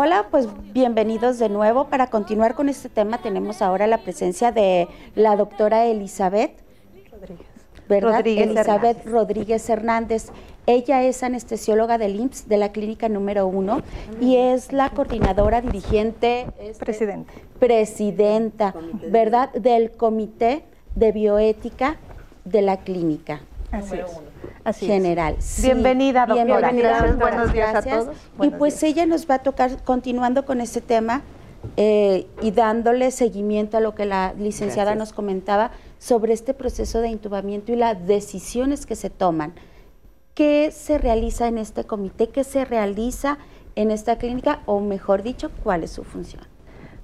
Hola, 0.00 0.28
pues 0.30 0.46
bienvenidos 0.72 1.40
de 1.40 1.48
nuevo. 1.48 1.88
Para 1.88 2.06
continuar 2.06 2.54
con 2.54 2.68
este 2.68 2.88
tema 2.88 3.18
tenemos 3.18 3.62
ahora 3.62 3.88
la 3.88 3.98
presencia 3.98 4.52
de 4.52 4.86
la 5.16 5.34
doctora 5.34 5.86
Elizabeth 5.86 6.52
Rodríguez. 7.10 7.46
¿verdad? 7.88 8.12
Rodríguez 8.18 8.46
Elizabeth 8.46 8.98
Hernández. 8.98 9.12
Rodríguez 9.12 9.68
Hernández. 9.68 10.28
Ella 10.66 11.02
es 11.02 11.24
anestesióloga 11.24 11.98
del 11.98 12.14
IMSS 12.14 12.48
de 12.48 12.58
la 12.58 12.70
clínica 12.70 13.08
número 13.08 13.48
uno 13.48 13.82
y 14.20 14.36
es 14.36 14.72
la 14.72 14.90
coordinadora 14.90 15.62
dirigente, 15.62 16.46
este, 16.60 16.84
Presidente. 16.84 17.32
presidenta, 17.58 18.76
¿verdad? 19.10 19.52
Del 19.52 19.90
Comité 19.90 20.62
de 20.94 21.10
Bioética 21.10 21.96
de 22.44 22.62
la 22.62 22.76
clínica 22.76 23.40
Así 23.70 23.96
es. 23.96 24.10
Así 24.64 24.86
es. 24.86 24.92
general. 24.92 25.36
Sí, 25.38 25.62
Bienvenida, 25.62 26.26
doctora. 26.26 26.44
bienvenida, 26.44 26.88
Gracias, 26.88 27.18
buenos 27.18 27.52
días 27.52 27.74
a 27.74 27.82
todos. 27.82 28.16
Y 28.40 28.50
pues 28.50 28.82
ella 28.82 29.06
nos 29.06 29.28
va 29.28 29.36
a 29.36 29.38
tocar 29.40 29.82
continuando 29.84 30.44
con 30.44 30.60
este 30.60 30.80
tema 30.80 31.22
eh, 31.76 32.26
y 32.40 32.50
dándole 32.52 33.10
seguimiento 33.10 33.76
a 33.76 33.80
lo 33.80 33.94
que 33.94 34.06
la 34.06 34.32
licenciada 34.38 34.94
nos 34.94 35.12
comentaba 35.12 35.70
sobre 35.98 36.32
este 36.32 36.54
proceso 36.54 37.00
de 37.00 37.08
intubamiento 37.08 37.72
y 37.72 37.76
las 37.76 38.06
decisiones 38.06 38.86
que 38.86 38.96
se 38.96 39.10
toman. 39.10 39.54
¿Qué 40.34 40.70
se 40.70 40.98
realiza 40.98 41.48
en 41.48 41.58
este 41.58 41.84
comité? 41.84 42.28
¿Qué 42.28 42.44
se 42.44 42.64
realiza 42.64 43.38
en 43.74 43.90
esta 43.90 44.18
clínica? 44.18 44.60
O 44.66 44.80
mejor 44.80 45.22
dicho, 45.22 45.50
¿cuál 45.64 45.82
es 45.82 45.90
su 45.90 46.04
función? 46.04 46.42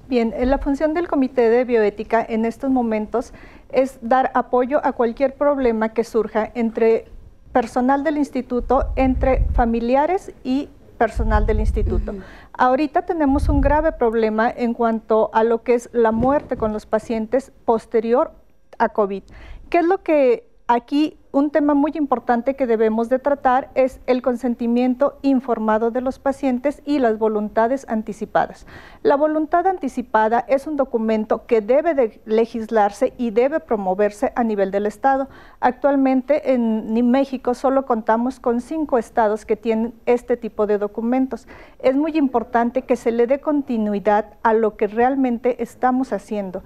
Bien, 0.08 0.32
eh, 0.36 0.46
la 0.46 0.58
función 0.58 0.94
del 0.94 1.08
Comité 1.08 1.48
de 1.48 1.64
Bioética 1.64 2.24
en 2.28 2.44
estos 2.44 2.70
momentos 2.70 3.32
es 3.74 3.98
dar 4.02 4.30
apoyo 4.34 4.80
a 4.84 4.92
cualquier 4.92 5.34
problema 5.34 5.90
que 5.90 6.04
surja 6.04 6.50
entre 6.54 7.06
personal 7.52 8.02
del 8.04 8.18
instituto, 8.18 8.86
entre 8.96 9.44
familiares 9.52 10.32
y 10.42 10.68
personal 10.98 11.46
del 11.46 11.60
instituto. 11.60 12.14
Ahorita 12.52 13.02
tenemos 13.02 13.48
un 13.48 13.60
grave 13.60 13.92
problema 13.92 14.50
en 14.50 14.74
cuanto 14.74 15.30
a 15.32 15.44
lo 15.44 15.62
que 15.62 15.74
es 15.74 15.90
la 15.92 16.12
muerte 16.12 16.56
con 16.56 16.72
los 16.72 16.86
pacientes 16.86 17.52
posterior 17.64 18.32
a 18.78 18.88
COVID. 18.88 19.22
¿Qué 19.70 19.78
es 19.78 19.86
lo 19.86 20.02
que 20.02 20.48
aquí 20.66 21.18
un 21.30 21.50
tema 21.50 21.74
muy 21.74 21.90
importante 21.96 22.54
que 22.54 22.68
debemos 22.68 23.08
de 23.08 23.18
tratar 23.18 23.68
es 23.74 24.00
el 24.06 24.22
consentimiento 24.22 25.18
informado 25.22 25.90
de 25.90 26.00
los 26.00 26.20
pacientes 26.20 26.80
y 26.84 27.00
las 27.00 27.18
voluntades 27.18 27.86
anticipadas. 27.88 28.66
La 29.02 29.16
voluntad 29.16 29.66
anticipada 29.66 30.44
es 30.48 30.68
un 30.68 30.76
documento 30.76 31.44
que 31.46 31.60
debe 31.60 31.94
de 31.94 32.20
legislarse 32.24 33.14
y 33.18 33.32
debe 33.32 33.58
promoverse 33.58 34.32
a 34.36 34.44
nivel 34.44 34.70
del 34.70 34.86
Estado. 34.86 35.28
Actualmente 35.58 36.52
en 36.52 37.10
México 37.10 37.54
solo 37.54 37.84
contamos 37.84 38.38
con 38.38 38.60
cinco 38.60 38.96
estados 38.96 39.44
que 39.44 39.56
tienen 39.56 39.92
este 40.06 40.36
tipo 40.36 40.68
de 40.68 40.78
documentos. 40.78 41.48
Es 41.80 41.96
muy 41.96 42.16
importante 42.16 42.82
que 42.82 42.94
se 42.94 43.10
le 43.10 43.26
dé 43.26 43.40
continuidad 43.40 44.34
a 44.44 44.54
lo 44.54 44.76
que 44.76 44.86
realmente 44.86 45.60
estamos 45.64 46.12
haciendo. 46.12 46.62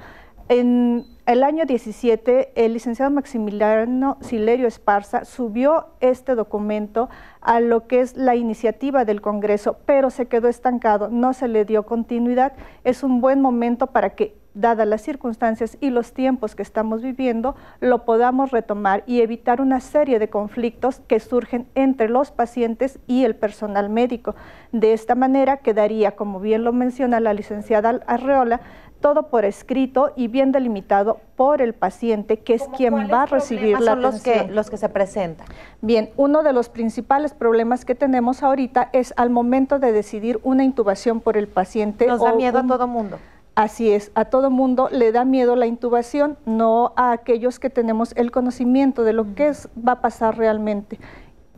En 0.49 1.05
el 1.27 1.45
año 1.45 1.67
17, 1.67 2.53
el 2.55 2.73
licenciado 2.73 3.11
Maximiliano 3.11 4.17
Silerio 4.23 4.67
Esparza 4.67 5.27
subió 5.27 5.89
este 6.01 6.35
documento 6.35 7.11
a 7.43 7.61
lo 7.61 7.87
que 7.87 8.01
es 8.01 8.17
la 8.17 8.35
iniciativa 8.35 9.05
del 9.05 9.21
Congreso, 9.21 9.77
pero 9.85 10.09
se 10.09 10.25
quedó 10.25 10.49
estancado, 10.49 11.11
no 11.11 11.35
se 11.35 11.49
le 11.49 11.67
dio 11.67 11.83
continuidad. 11.83 12.55
Es 12.83 13.03
un 13.03 13.21
buen 13.21 13.43
momento 13.43 13.89
para 13.89 14.15
que, 14.15 14.39
dadas 14.55 14.89
las 14.89 15.03
circunstancias 15.03 15.79
y 15.81 15.91
los 15.91 16.13
tiempos 16.13 16.57
que 16.57 16.63
estamos 16.63 17.01
viviendo, 17.03 17.55
lo 17.81 18.05
podamos 18.05 18.51
retomar 18.51 19.05
y 19.07 19.21
evitar 19.21 19.61
una 19.61 19.79
serie 19.81 20.19
de 20.19 20.29
conflictos 20.29 21.01
que 21.07 21.21
surgen 21.21 21.69
entre 21.77 22.09
los 22.09 22.33
pacientes 22.33 22.99
y 23.07 23.25
el 23.25 23.37
personal 23.37 23.89
médico. 23.89 24.35
De 24.73 24.95
esta 24.95 25.15
manera 25.15 25.59
quedaría, 25.59 26.17
como 26.17 26.41
bien 26.41 26.65
lo 26.65 26.73
menciona 26.73 27.21
la 27.21 27.35
licenciada 27.35 28.01
Arreola, 28.07 28.61
todo 29.01 29.29
por 29.29 29.45
escrito 29.45 30.13
y 30.17 30.29
bien 30.29 30.53
delimitado 30.53 31.21
por 31.37 31.63
el 31.63 31.75
paciente, 31.75 32.39
que 32.41 32.55
es 32.55 32.65
quien 32.77 32.95
va 32.95 33.23
a 33.23 33.27
recibir 33.27 33.81
la 33.81 33.93
son 33.93 34.03
los 34.03 34.23
que, 34.23 34.31
atención. 34.31 34.57
los 34.57 34.71
que 34.71 34.77
se 34.77 34.89
presentan? 34.89 35.47
Bien, 35.81 36.11
uno 36.17 36.43
de 36.43 36.53
los 36.53 36.69
principales 36.69 37.35
problemas 37.35 37.85
que 37.85 37.95
tenemos 37.95 38.43
ahorita 38.43 38.91
es 38.93 39.15
al 39.17 39.31
momento 39.31 39.79
de 39.79 39.93
decidir 39.93 40.41
una 40.43 40.65
intubación 40.65 41.21
por 41.21 41.37
el 41.37 41.49
paciente. 41.49 42.07
Nos 42.07 42.21
da 42.21 42.33
miedo 42.33 42.59
a 42.59 42.67
todo 42.67 42.87
mundo. 42.87 43.19
Así 43.55 43.91
es, 43.91 44.13
a 44.15 44.27
todo 44.27 44.51
mundo 44.51 44.89
le 44.93 45.11
da 45.11 45.25
miedo 45.25 45.57
la 45.57 45.67
intubación, 45.67 46.39
no 46.47 46.93
a 46.95 47.11
aquellos 47.11 47.59
que 47.59 47.71
tenemos 47.71 48.13
el 48.15 48.31
conocimiento 48.31 49.03
de 49.03 49.13
lo 49.13 49.35
que 49.35 49.49
es, 49.49 49.69
va 49.77 49.93
a 49.93 50.01
pasar 50.01 50.39
realmente. 50.39 51.01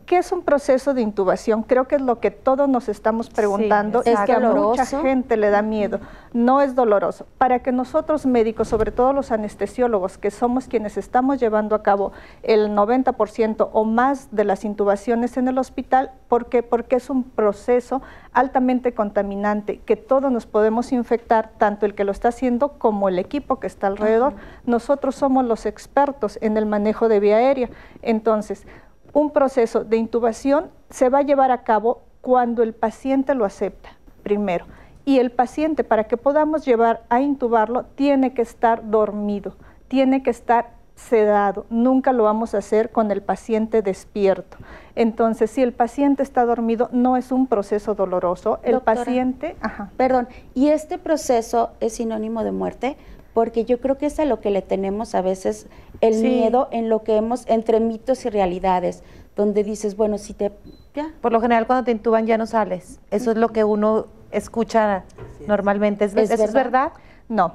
¿Qué 0.05 0.17
es 0.17 0.31
un 0.31 0.41
proceso 0.41 0.93
de 0.93 1.01
intubación? 1.01 1.63
Creo 1.63 1.87
que 1.87 1.95
es 1.95 2.01
lo 2.01 2.19
que 2.19 2.31
todos 2.31 2.67
nos 2.67 2.89
estamos 2.89 3.29
preguntando 3.29 4.01
y 4.05 4.09
¿Es 4.09 4.19
que 4.21 4.33
a 4.33 4.39
mucha 4.39 4.85
gente 4.85 5.37
le 5.37 5.49
da 5.49 5.61
miedo. 5.61 5.99
No 6.33 6.61
es 6.61 6.75
doloroso. 6.75 7.25
Para 7.37 7.59
que 7.59 7.71
nosotros 7.71 8.25
médicos, 8.25 8.67
sobre 8.67 8.91
todo 8.91 9.13
los 9.13 9.31
anestesiólogos, 9.31 10.17
que 10.17 10.31
somos 10.31 10.67
quienes 10.67 10.97
estamos 10.97 11.39
llevando 11.39 11.75
a 11.75 11.83
cabo 11.83 12.11
el 12.43 12.69
90% 12.71 13.69
o 13.71 13.83
más 13.83 14.29
de 14.31 14.43
las 14.43 14.65
intubaciones 14.65 15.37
en 15.37 15.47
el 15.47 15.57
hospital, 15.57 16.11
¿por 16.27 16.47
qué? 16.47 16.63
Porque 16.63 16.95
es 16.95 17.09
un 17.09 17.23
proceso 17.23 18.01
altamente 18.33 18.93
contaminante 18.93 19.79
que 19.79 19.95
todos 19.95 20.31
nos 20.31 20.45
podemos 20.45 20.91
infectar, 20.91 21.51
tanto 21.57 21.85
el 21.85 21.95
que 21.95 22.03
lo 22.03 22.11
está 22.11 22.29
haciendo 22.29 22.73
como 22.79 23.09
el 23.09 23.19
equipo 23.19 23.59
que 23.59 23.67
está 23.67 23.87
alrededor. 23.87 24.33
Nosotros 24.65 25.15
somos 25.15 25.45
los 25.45 25.65
expertos 25.65 26.37
en 26.41 26.57
el 26.57 26.65
manejo 26.65 27.09
de 27.09 27.19
vía 27.19 27.37
aérea. 27.37 27.69
Entonces, 28.01 28.65
un 29.13 29.31
proceso 29.31 29.83
de 29.83 29.97
intubación 29.97 30.69
se 30.89 31.09
va 31.09 31.19
a 31.19 31.23
llevar 31.23 31.51
a 31.51 31.63
cabo 31.63 32.01
cuando 32.21 32.63
el 32.63 32.73
paciente 32.73 33.35
lo 33.35 33.45
acepta, 33.45 33.89
primero. 34.23 34.65
Y 35.05 35.19
el 35.19 35.31
paciente, 35.31 35.83
para 35.83 36.05
que 36.05 36.17
podamos 36.17 36.65
llevar 36.65 37.03
a 37.09 37.21
intubarlo, 37.21 37.85
tiene 37.95 38.33
que 38.33 38.43
estar 38.43 38.89
dormido, 38.89 39.55
tiene 39.87 40.21
que 40.21 40.29
estar 40.29 40.69
sedado. 40.95 41.65
Nunca 41.69 42.13
lo 42.13 42.23
vamos 42.23 42.53
a 42.53 42.59
hacer 42.59 42.91
con 42.91 43.09
el 43.11 43.21
paciente 43.21 43.81
despierto. 43.81 44.57
Entonces, 44.95 45.49
si 45.49 45.63
el 45.63 45.73
paciente 45.73 46.21
está 46.21 46.45
dormido, 46.45 46.89
no 46.91 47.17
es 47.17 47.31
un 47.31 47.47
proceso 47.47 47.95
doloroso. 47.95 48.59
El 48.63 48.73
Doctora. 48.73 48.95
paciente, 48.97 49.55
ajá. 49.61 49.89
Perdón, 49.97 50.27
¿y 50.53 50.69
este 50.69 50.99
proceso 50.99 51.71
es 51.79 51.93
sinónimo 51.93 52.43
de 52.43 52.51
muerte? 52.51 52.97
Porque 53.33 53.65
yo 53.65 53.79
creo 53.79 53.97
que 53.97 54.07
es 54.07 54.19
a 54.19 54.25
lo 54.25 54.39
que 54.41 54.49
le 54.49 54.61
tenemos 54.61 55.15
a 55.15 55.21
veces 55.21 55.67
el 56.01 56.13
Sí. 56.15 56.23
miedo 56.23 56.67
en 56.71 56.89
lo 56.89 57.03
que 57.03 57.15
hemos, 57.15 57.47
entre 57.47 57.79
mitos 57.79 58.25
y 58.25 58.29
realidades, 58.29 59.03
donde 59.35 59.63
dices, 59.63 59.95
bueno, 59.95 60.17
si 60.17 60.33
te, 60.33 60.51
ya, 60.93 61.13
Por 61.21 61.31
lo 61.31 61.39
general, 61.39 61.65
cuando 61.67 61.85
te 61.85 61.91
intuban 61.91 62.25
ya 62.27 62.37
no 62.37 62.45
sales. 62.45 62.99
Eso 63.11 63.31
es 63.31 63.37
lo 63.37 63.49
que 63.49 63.63
uno 63.63 64.07
escucha 64.31 65.03
normalmente. 65.47 66.05
¿Es, 66.05 66.15
¿Es 66.15 66.31
¿Eso 66.31 66.43
es 66.43 66.53
verdad? 66.53 66.91
No. 67.29 67.53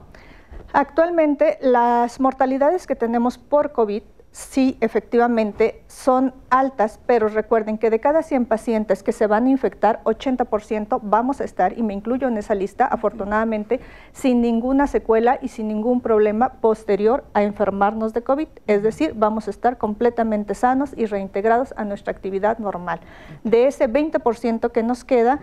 Actualmente 0.72 1.58
las 1.60 2.20
mortalidades 2.20 2.86
que 2.86 2.96
tenemos 2.96 3.38
por 3.38 3.72
COVID 3.72 4.02
sí, 4.36 4.76
efectivamente, 4.82 5.82
son 5.86 6.34
altas, 6.50 7.00
pero 7.06 7.28
recuerden 7.28 7.78
que 7.78 7.88
de 7.88 8.00
cada 8.00 8.22
100 8.22 8.44
pacientes 8.44 9.02
que 9.02 9.12
se 9.12 9.26
van 9.26 9.46
a 9.46 9.48
infectar, 9.48 10.02
80% 10.04 11.00
vamos 11.02 11.40
a 11.40 11.44
estar, 11.44 11.78
y 11.78 11.82
me 11.82 11.94
incluyo 11.94 12.28
en 12.28 12.36
esa 12.36 12.54
lista, 12.54 12.84
afortunadamente, 12.84 13.80
sin 14.12 14.42
ninguna 14.42 14.88
secuela 14.88 15.38
y 15.40 15.48
sin 15.48 15.68
ningún 15.68 16.02
problema 16.02 16.50
posterior 16.60 17.24
a 17.32 17.44
enfermarnos 17.44 18.12
de 18.12 18.22
COVID. 18.22 18.48
Es 18.66 18.82
decir, 18.82 19.14
vamos 19.16 19.48
a 19.48 19.50
estar 19.50 19.78
completamente 19.78 20.54
sanos 20.54 20.92
y 20.94 21.06
reintegrados 21.06 21.72
a 21.78 21.86
nuestra 21.86 22.12
actividad 22.12 22.58
normal. 22.58 23.00
De 23.42 23.66
ese 23.66 23.88
20% 23.88 24.70
que 24.70 24.82
nos 24.82 25.04
queda, 25.04 25.40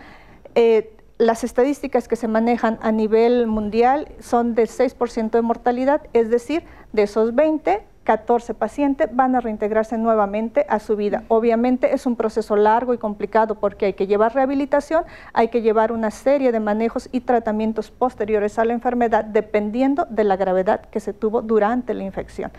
eh, 0.53 0.95
las 1.17 1.43
estadísticas 1.43 2.07
que 2.07 2.15
se 2.15 2.27
manejan 2.27 2.77
a 2.83 2.91
nivel 2.91 3.47
mundial 3.47 4.09
son 4.19 4.53
de 4.53 4.67
6% 4.67 5.31
de 5.31 5.41
mortalidad, 5.41 6.03
es 6.13 6.29
decir, 6.29 6.63
de 6.91 7.03
esos 7.03 7.33
20, 7.33 7.87
14 8.03 8.53
pacientes 8.53 9.09
van 9.13 9.35
a 9.35 9.39
reintegrarse 9.39 9.97
nuevamente 9.97 10.65
a 10.69 10.79
su 10.79 10.95
vida. 10.95 11.23
Obviamente 11.29 11.93
es 11.93 12.05
un 12.05 12.15
proceso 12.15 12.55
largo 12.55 12.93
y 12.93 12.97
complicado 12.97 13.55
porque 13.55 13.85
hay 13.85 13.93
que 13.93 14.07
llevar 14.07 14.35
rehabilitación, 14.35 15.05
hay 15.31 15.47
que 15.47 15.61
llevar 15.61 15.91
una 15.91 16.11
serie 16.11 16.51
de 16.51 16.59
manejos 16.59 17.07
y 17.11 17.21
tratamientos 17.21 17.91
posteriores 17.91 18.59
a 18.59 18.65
la 18.65 18.73
enfermedad 18.73 19.23
dependiendo 19.25 20.05
de 20.09 20.23
la 20.23 20.35
gravedad 20.35 20.81
que 20.81 20.99
se 20.99 21.13
tuvo 21.13 21.41
durante 21.41 21.93
la 21.93 22.03
infección. 22.03 22.51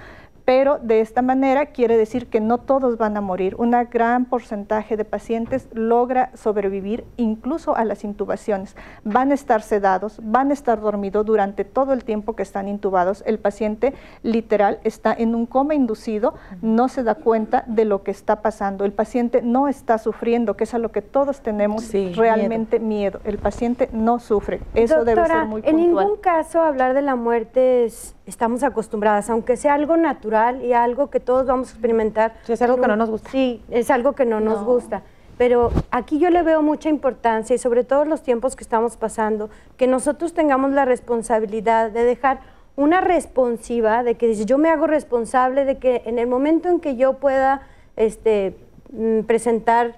Pero 0.45 0.79
de 0.79 1.01
esta 1.01 1.23
manera 1.23 1.67
quiere 1.67 1.97
decir 1.97 2.27
que 2.27 2.41
no 2.41 2.59
todos 2.59 2.99
van 2.99 3.17
a 3.17 3.21
morir. 3.21 3.55
Un 3.59 3.75
gran 3.91 4.27
porcentaje 4.27 4.97
de 4.97 5.05
pacientes 5.05 5.69
logra 5.73 6.31
sobrevivir 6.35 7.05
incluso 7.17 7.77
a 7.77 7.85
las 7.85 8.05
intubaciones. 8.05 8.77
Van 9.05 9.31
a 9.31 9.35
estar 9.35 9.63
sedados, 9.63 10.21
van 10.23 10.51
a 10.51 10.55
estar 10.55 10.81
dormidos 10.81 11.25
durante 11.27 11.65
todo 11.65 11.93
el 11.93 12.05
tiempo 12.05 12.37
que 12.37 12.43
están 12.43 12.69
intubados. 12.69 13.25
El 13.27 13.39
paciente 13.39 13.95
literal 14.23 14.79
está 14.85 15.15
en 15.15 15.35
un 15.35 15.47
coma 15.47 15.75
inducido, 15.75 16.35
no 16.63 16.89
se 16.89 17.03
da 17.03 17.15
cuenta 17.17 17.65
de 17.67 17.85
lo 17.85 18.03
que 18.03 18.11
está 18.11 18.43
pasando. 18.43 18.85
El 18.85 18.93
paciente 18.93 19.43
no 19.43 19.67
está 19.69 19.99
sufriendo, 19.99 20.57
que 20.57 20.65
es 20.65 20.75
a 20.75 20.79
lo 20.79 20.93
que 20.93 21.03
todos 21.03 21.41
tenemos 21.41 21.91
realmente 22.15 22.79
miedo. 22.79 23.21
El 23.25 23.39
paciente 23.39 23.89
no 23.93 24.19
sufre. 24.19 24.61
Eso 24.75 25.05
debe 25.05 25.27
ser 25.27 25.47
muy 25.47 25.63
puntual. 25.63 25.65
En 25.65 25.77
ningún 25.77 26.17
caso 26.19 26.61
hablar 26.61 26.95
de 26.95 27.03
la 27.03 27.17
muerte 27.17 27.89
estamos 28.27 28.63
acostumbradas, 28.63 29.29
aunque 29.31 29.57
sea 29.57 29.75
algo 29.75 29.97
natural 29.97 30.65
y 30.65 30.73
algo 30.73 31.11
que 31.11 31.21
todos 31.21 31.47
vamos 31.47 31.69
a 31.69 31.73
experimentar. 31.73 32.35
es 32.49 32.63
algo 32.63 32.81
que 32.81 32.89
no 32.89 32.97
nos 32.97 33.11
gusta. 33.11 33.31
Sí, 33.31 33.63
es 33.71 33.91
algo 33.91 34.13
que 34.15 34.25
no, 34.25 34.41
nos 34.41 34.65
gusta. 34.65 35.03
Pero 35.37 35.73
aquí 35.91 36.19
yo 36.19 36.31
le 36.31 36.43
veo 36.43 36.63
mucha 36.63 36.89
importancia 36.89 37.55
y 37.55 37.59
sobre 37.59 37.85
todo 37.85 38.05
los 38.05 38.23
tiempos 38.23 38.55
que 38.55 38.63
estamos 38.63 38.97
pasando, 38.97 39.51
que 39.77 39.87
nosotros 39.87 40.33
tengamos 40.33 40.71
la 40.71 40.85
responsabilidad 40.85 41.91
de 41.91 42.05
dejar 42.05 42.41
una 42.77 43.01
responsiva, 43.01 44.03
de 44.03 44.17
que 44.17 44.35
yo 44.45 44.59
me 44.59 44.69
hago 44.69 44.87
responsable 44.87 45.65
de 45.65 45.79
que 45.79 46.03
en 46.07 46.19
el 46.19 46.27
momento 46.27 46.69
en 46.69 46.81
que 46.81 46.97
yo 46.97 47.15
pueda 47.15 47.63
este, 47.97 48.57
mm, 48.93 49.21
presentar 49.21 49.97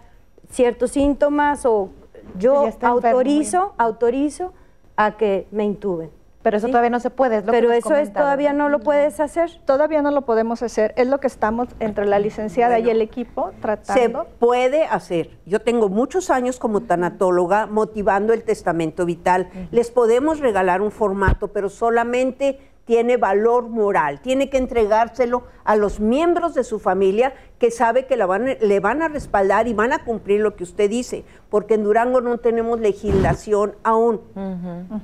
ciertos 0.50 0.92
síntomas 0.92 1.64
o 1.66 1.90
yo 2.38 2.70
autorizo, 2.82 3.74
autorizo 3.78 4.52
a 4.96 5.16
que 5.16 5.46
me 5.50 5.64
intuben. 5.64 6.10
Pero 6.46 6.58
eso 6.58 6.68
todavía 6.68 6.90
no 6.90 7.00
se 7.00 7.10
puede. 7.10 7.42
Pero 7.42 7.72
eso 7.72 7.96
es, 7.96 8.12
todavía 8.12 8.52
no 8.52 8.68
lo 8.68 8.78
puedes 8.78 9.18
hacer. 9.18 9.50
Todavía 9.64 10.00
no 10.00 10.12
lo 10.12 10.22
podemos 10.22 10.62
hacer. 10.62 10.94
Es 10.96 11.08
lo 11.08 11.18
que 11.18 11.26
estamos 11.26 11.66
entre 11.80 12.06
la 12.06 12.20
licenciada 12.20 12.78
y 12.78 12.88
el 12.88 13.02
equipo 13.02 13.50
tratando. 13.60 14.22
Se 14.22 14.28
puede 14.38 14.84
hacer. 14.84 15.30
Yo 15.44 15.60
tengo 15.60 15.88
muchos 15.88 16.30
años 16.30 16.60
como 16.60 16.82
tanatóloga 16.82 17.66
motivando 17.66 18.32
el 18.32 18.44
testamento 18.44 19.04
vital. 19.04 19.48
Les 19.72 19.90
podemos 19.90 20.38
regalar 20.38 20.82
un 20.82 20.92
formato, 20.92 21.48
pero 21.48 21.68
solamente 21.68 22.60
tiene 22.86 23.16
valor 23.16 23.68
moral, 23.68 24.20
tiene 24.20 24.48
que 24.48 24.58
entregárselo 24.58 25.42
a 25.64 25.74
los 25.74 25.98
miembros 25.98 26.54
de 26.54 26.62
su 26.62 26.78
familia 26.78 27.34
que 27.58 27.72
sabe 27.72 28.06
que 28.06 28.16
le 28.16 28.80
van 28.80 29.02
a 29.02 29.08
respaldar 29.08 29.66
y 29.66 29.74
van 29.74 29.92
a 29.92 30.04
cumplir 30.04 30.40
lo 30.40 30.54
que 30.54 30.62
usted 30.62 30.88
dice, 30.88 31.24
porque 31.50 31.74
en 31.74 31.82
Durango 31.82 32.20
no 32.20 32.38
tenemos 32.38 32.78
legislación 32.78 33.74
aún, 33.82 34.20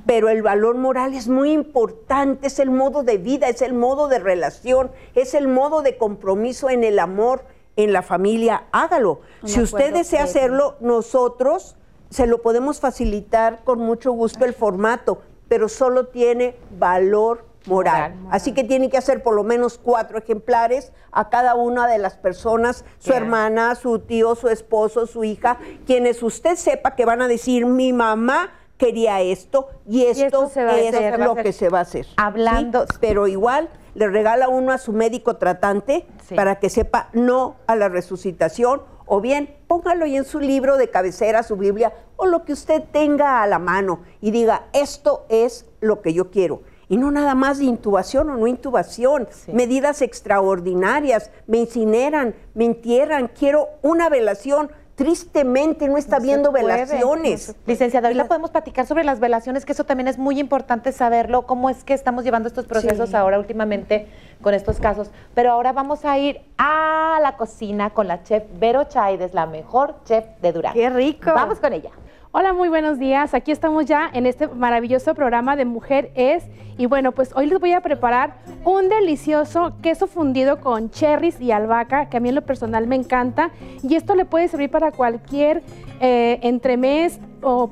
pero 0.05 0.29
el 0.29 0.41
valor 0.41 0.77
moral 0.77 1.13
es 1.13 1.27
muy 1.27 1.51
importante, 1.51 2.47
es 2.47 2.59
el 2.59 2.71
modo 2.71 3.03
de 3.03 3.17
vida, 3.17 3.49
es 3.49 3.61
el 3.61 3.73
modo 3.73 4.07
de 4.07 4.19
relación, 4.19 4.89
es 5.13 5.33
el 5.33 5.49
modo 5.49 5.81
de 5.81 5.97
compromiso 5.97 6.69
en 6.69 6.85
el 6.85 6.99
amor, 6.99 7.43
en 7.75 7.91
la 7.91 8.01
familia, 8.01 8.63
hágalo. 8.71 9.19
si 9.43 9.59
usted 9.61 9.93
desea 9.93 10.23
hacerlo, 10.23 10.77
nosotros 10.79 11.75
se 12.09 12.27
lo 12.27 12.41
podemos 12.41 12.79
facilitar 12.79 13.63
con 13.65 13.79
mucho 13.79 14.13
gusto 14.13 14.45
el 14.45 14.53
formato, 14.53 15.21
pero 15.49 15.67
solo 15.67 16.07
tiene 16.07 16.55
valor 16.79 17.51
moral. 17.65 18.15
Así 18.29 18.53
que 18.53 18.63
tiene 18.63 18.89
que 18.89 18.97
hacer 18.97 19.23
por 19.23 19.35
lo 19.35 19.43
menos 19.43 19.77
cuatro 19.77 20.17
ejemplares 20.17 20.91
a 21.11 21.29
cada 21.29 21.55
una 21.55 21.87
de 21.87 21.97
las 21.97 22.15
personas, 22.15 22.85
su 22.99 23.13
hermana, 23.13 23.75
su 23.75 23.99
tío, 23.99 24.35
su 24.35 24.49
esposo, 24.49 25.07
su 25.07 25.23
hija, 25.23 25.57
quienes 25.85 26.23
usted 26.23 26.55
sepa 26.55 26.95
que 26.95 27.05
van 27.05 27.21
a 27.21 27.27
decir, 27.27 27.65
mi 27.65 27.93
mamá 27.93 28.51
quería 28.77 29.21
esto 29.21 29.69
y 29.87 30.05
esto, 30.05 30.51
es 30.55 31.19
lo 31.19 31.35
que 31.35 31.53
se 31.53 31.69
va 31.69 31.79
a 31.79 31.81
hacer. 31.83 32.07
Hablando. 32.17 32.85
Pero 32.99 33.27
igual 33.27 33.69
le 33.95 34.07
regala 34.07 34.49
uno 34.49 34.71
a 34.71 34.77
su 34.77 34.91
médico 34.91 35.37
tratante 35.37 36.05
para 36.35 36.59
que 36.59 36.69
sepa 36.69 37.09
no 37.13 37.55
a 37.67 37.75
la 37.75 37.89
resucitación 37.89 38.81
o 39.05 39.21
bien 39.21 39.55
póngalo 39.67 40.05
ahí 40.05 40.17
en 40.17 40.25
su 40.25 40.39
libro 40.39 40.77
de 40.77 40.89
cabecera, 40.89 41.43
su 41.43 41.57
Biblia 41.57 41.93
o 42.15 42.25
lo 42.25 42.43
que 42.45 42.53
usted 42.53 42.83
tenga 42.91 43.43
a 43.43 43.47
la 43.47 43.59
mano 43.59 44.01
y 44.21 44.31
diga, 44.31 44.63
esto 44.73 45.25
es 45.29 45.65
lo 45.81 46.01
que 46.01 46.13
yo 46.13 46.31
quiero 46.31 46.61
y 46.93 46.97
no 46.97 47.09
nada 47.09 47.33
más 47.33 47.57
de 47.57 47.65
intubación 47.65 48.29
o 48.29 48.37
no 48.37 48.45
intubación, 48.45 49.27
medidas 49.51 50.03
extraordinarias, 50.03 51.31
me 51.47 51.57
incineran, 51.57 52.35
me 52.53 52.65
entierran, 52.65 53.29
quiero 53.29 53.67
una 53.81 54.09
velación. 54.09 54.69
Tristemente 54.93 55.87
no 55.87 55.97
está 55.97 56.19
viendo 56.19 56.51
velaciones. 56.51 57.55
Licenciada, 57.65 58.09
hoy 58.09 58.13
la 58.13 58.27
podemos 58.27 58.51
platicar 58.51 58.85
sobre 58.85 59.03
las 59.03 59.19
velaciones, 59.19 59.65
que 59.65 59.71
eso 59.71 59.85
también 59.85 60.07
es 60.07 60.19
muy 60.19 60.39
importante 60.39 60.91
saberlo, 60.91 61.47
cómo 61.47 61.71
es 61.71 61.83
que 61.83 61.95
estamos 61.95 62.25
llevando 62.25 62.47
estos 62.47 62.67
procesos 62.67 63.15
ahora 63.15 63.39
últimamente 63.39 64.07
con 64.43 64.53
estos 64.53 64.79
casos. 64.79 65.09
Pero 65.33 65.51
ahora 65.51 65.73
vamos 65.73 66.05
a 66.05 66.19
ir 66.19 66.41
a 66.59 67.17
la 67.23 67.37
cocina 67.37 67.89
con 67.89 68.07
la 68.07 68.21
chef 68.21 68.43
Vero 68.59 68.83
Chaides, 68.83 69.33
la 69.33 69.47
mejor 69.47 69.95
chef 70.05 70.25
de 70.43 70.51
Durango. 70.51 70.75
¡Qué 70.75 70.91
rico! 70.91 71.31
Vamos 71.33 71.59
con 71.59 71.73
ella. 71.73 71.89
Hola, 72.35 72.51
muy 72.51 72.67
buenos 72.67 72.97
días. 72.97 73.35
Aquí 73.35 73.51
estamos 73.51 73.85
ya 73.85 74.09
en 74.11 74.25
este 74.25 74.47
maravilloso 74.47 75.13
programa 75.13 75.55
de 75.55 75.65
Mujer 75.65 76.09
Es. 76.15 76.43
Y 76.79 76.87
bueno, 76.87 77.11
pues 77.11 77.31
hoy 77.35 77.45
les 77.45 77.59
voy 77.59 77.73
a 77.73 77.81
preparar 77.81 78.37
un 78.65 78.89
delicioso 78.89 79.75
queso 79.83 80.07
fundido 80.07 80.59
con 80.59 80.89
cherries 80.89 81.39
y 81.39 81.51
albahaca, 81.51 82.09
que 82.09 82.17
a 82.17 82.19
mí 82.19 82.29
en 82.29 82.35
lo 82.35 82.41
personal 82.41 82.87
me 82.87 82.95
encanta. 82.95 83.51
Y 83.83 83.93
esto 83.93 84.15
le 84.15 84.25
puede 84.25 84.47
servir 84.47 84.71
para 84.71 84.91
cualquier 84.91 85.61
eh, 85.99 86.39
entremés 86.41 87.19
o, 87.43 87.69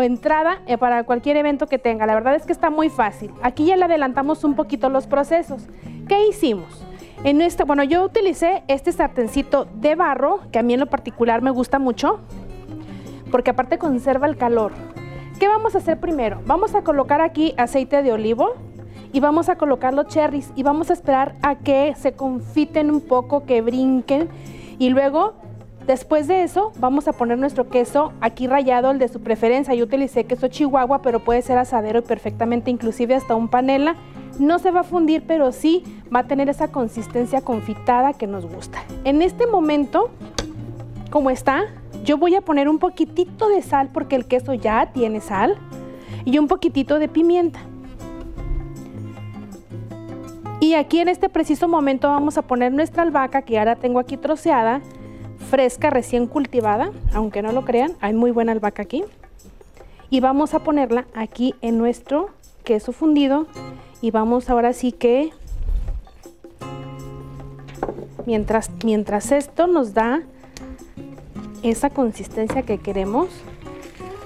entrada, 0.00 0.62
eh, 0.68 0.78
para 0.78 1.02
cualquier 1.02 1.36
evento 1.36 1.66
que 1.66 1.80
tenga. 1.80 2.06
La 2.06 2.14
verdad 2.14 2.36
es 2.36 2.46
que 2.46 2.52
está 2.52 2.70
muy 2.70 2.90
fácil. 2.90 3.32
Aquí 3.42 3.64
ya 3.64 3.76
le 3.76 3.86
adelantamos 3.86 4.44
un 4.44 4.54
poquito 4.54 4.90
los 4.90 5.08
procesos. 5.08 5.66
¿Qué 6.06 6.28
hicimos? 6.28 6.86
En 7.24 7.40
este, 7.40 7.64
bueno, 7.64 7.82
yo 7.82 8.04
utilicé 8.04 8.62
este 8.68 8.92
sartencito 8.92 9.66
de 9.74 9.96
barro, 9.96 10.38
que 10.52 10.60
a 10.60 10.62
mí 10.62 10.74
en 10.74 10.80
lo 10.80 10.86
particular 10.86 11.42
me 11.42 11.50
gusta 11.50 11.80
mucho 11.80 12.20
porque 13.34 13.50
aparte 13.50 13.78
conserva 13.78 14.28
el 14.28 14.36
calor. 14.36 14.70
¿Qué 15.40 15.48
vamos 15.48 15.74
a 15.74 15.78
hacer 15.78 15.98
primero? 15.98 16.40
Vamos 16.46 16.76
a 16.76 16.82
colocar 16.82 17.20
aquí 17.20 17.52
aceite 17.56 18.00
de 18.04 18.12
olivo 18.12 18.52
y 19.12 19.18
vamos 19.18 19.48
a 19.48 19.56
colocar 19.56 19.92
los 19.92 20.06
cherries 20.06 20.52
y 20.54 20.62
vamos 20.62 20.88
a 20.88 20.92
esperar 20.92 21.34
a 21.42 21.56
que 21.56 21.96
se 21.96 22.12
confiten 22.12 22.92
un 22.92 23.00
poco, 23.00 23.44
que 23.44 23.60
brinquen 23.60 24.28
y 24.78 24.90
luego 24.90 25.34
Después 25.84 26.28
de 26.28 26.44
eso, 26.44 26.72
vamos 26.78 27.08
a 27.08 27.12
poner 27.12 27.36
nuestro 27.36 27.68
queso 27.68 28.12
aquí 28.22 28.46
rayado, 28.46 28.90
el 28.90 28.98
de 28.98 29.08
su 29.08 29.20
preferencia. 29.20 29.74
Yo 29.74 29.84
utilicé 29.84 30.24
queso 30.24 30.48
chihuahua, 30.48 31.02
pero 31.02 31.20
puede 31.20 31.42
ser 31.42 31.58
asadero 31.58 31.98
y 31.98 32.02
perfectamente, 32.02 32.70
inclusive 32.70 33.14
hasta 33.14 33.34
un 33.34 33.48
panela. 33.48 33.96
No 34.38 34.58
se 34.60 34.70
va 34.70 34.80
a 34.80 34.84
fundir, 34.84 35.24
pero 35.26 35.52
sí 35.52 35.84
va 36.14 36.20
a 36.20 36.26
tener 36.26 36.48
esa 36.48 36.68
consistencia 36.68 37.42
confitada 37.42 38.14
que 38.14 38.26
nos 38.26 38.46
gusta. 38.46 38.82
En 39.04 39.20
este 39.20 39.46
momento, 39.46 40.08
como 41.10 41.28
está, 41.28 41.64
yo 42.04 42.18
voy 42.18 42.34
a 42.34 42.42
poner 42.42 42.68
un 42.68 42.78
poquitito 42.78 43.48
de 43.48 43.62
sal 43.62 43.88
porque 43.92 44.14
el 44.14 44.26
queso 44.26 44.52
ya 44.52 44.92
tiene 44.92 45.20
sal 45.20 45.56
y 46.24 46.38
un 46.38 46.48
poquitito 46.48 46.98
de 46.98 47.08
pimienta. 47.08 47.60
Y 50.60 50.74
aquí 50.74 51.00
en 51.00 51.08
este 51.08 51.28
preciso 51.28 51.66
momento 51.66 52.08
vamos 52.08 52.38
a 52.38 52.42
poner 52.42 52.72
nuestra 52.72 53.02
albahaca 53.02 53.42
que 53.42 53.58
ahora 53.58 53.76
tengo 53.76 53.98
aquí 53.98 54.16
troceada, 54.16 54.80
fresca, 55.50 55.90
recién 55.90 56.26
cultivada, 56.26 56.90
aunque 57.12 57.42
no 57.42 57.52
lo 57.52 57.64
crean, 57.64 57.92
hay 58.00 58.12
muy 58.12 58.30
buena 58.30 58.52
albahaca 58.52 58.82
aquí. 58.82 59.04
Y 60.10 60.20
vamos 60.20 60.54
a 60.54 60.60
ponerla 60.60 61.06
aquí 61.14 61.54
en 61.60 61.78
nuestro 61.78 62.30
queso 62.64 62.92
fundido 62.92 63.46
y 64.00 64.10
vamos 64.10 64.48
ahora 64.50 64.72
sí 64.72 64.92
que 64.92 65.30
mientras, 68.26 68.70
mientras 68.84 69.32
esto 69.32 69.66
nos 69.66 69.94
da 69.94 70.22
esa 71.64 71.90
consistencia 71.90 72.62
que 72.62 72.78
queremos, 72.78 73.28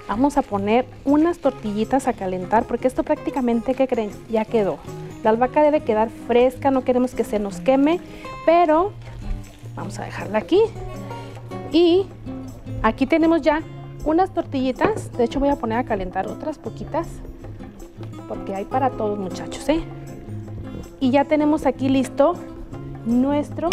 vamos 0.08 0.36
a 0.36 0.42
poner 0.42 0.86
unas 1.04 1.38
tortillitas 1.38 2.08
a 2.08 2.12
calentar 2.12 2.64
porque 2.64 2.88
esto 2.88 3.04
prácticamente, 3.04 3.74
¿qué 3.74 3.86
creen? 3.86 4.10
Ya 4.28 4.44
quedó. 4.44 4.78
La 5.22 5.30
albahaca 5.30 5.62
debe 5.62 5.80
quedar 5.80 6.10
fresca, 6.26 6.70
no 6.70 6.82
queremos 6.82 7.14
que 7.14 7.24
se 7.24 7.38
nos 7.38 7.60
queme, 7.60 8.00
pero 8.44 8.92
vamos 9.76 9.98
a 9.98 10.04
dejarla 10.04 10.38
aquí. 10.38 10.60
Y 11.70 12.06
aquí 12.82 13.06
tenemos 13.06 13.42
ya 13.42 13.62
unas 14.04 14.34
tortillitas, 14.34 15.12
de 15.12 15.24
hecho 15.24 15.38
voy 15.38 15.50
a 15.50 15.56
poner 15.56 15.78
a 15.78 15.84
calentar 15.84 16.26
otras 16.26 16.58
poquitas 16.58 17.06
porque 18.26 18.54
hay 18.54 18.64
para 18.64 18.90
todos 18.90 19.18
muchachos, 19.18 19.68
¿eh? 19.68 19.82
Y 21.00 21.10
ya 21.10 21.24
tenemos 21.24 21.66
aquí 21.66 21.88
listo 21.88 22.34
nuestro 23.06 23.70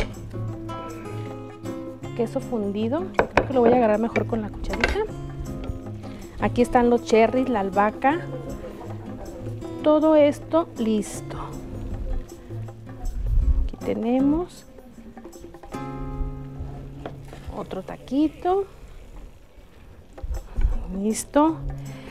queso 2.15 2.39
fundido. 2.39 3.03
Que 3.47 3.53
lo 3.53 3.61
voy 3.61 3.71
a 3.71 3.75
agarrar 3.75 3.99
mejor 3.99 4.25
con 4.25 4.41
la 4.41 4.49
cucharita. 4.49 4.99
Aquí 6.41 6.61
están 6.61 6.89
los 6.89 7.03
cherries, 7.03 7.49
la 7.49 7.61
albahaca. 7.61 8.19
Todo 9.83 10.15
esto 10.15 10.67
listo. 10.77 11.37
Aquí 13.63 13.77
tenemos 13.77 14.65
otro 17.55 17.83
taquito. 17.83 18.65
Listo. 21.01 21.57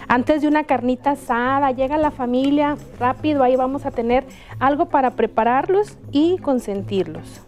antes 0.08 0.42
de 0.42 0.48
una 0.48 0.64
carnita 0.64 1.12
asada, 1.12 1.70
llega 1.70 1.96
la 1.96 2.10
familia, 2.10 2.76
rápido, 2.98 3.42
ahí 3.42 3.56
vamos 3.56 3.86
a 3.86 3.90
tener 3.90 4.24
algo 4.58 4.86
para 4.86 5.12
prepararlos 5.12 5.96
y 6.10 6.38
consentirlos. 6.38 7.40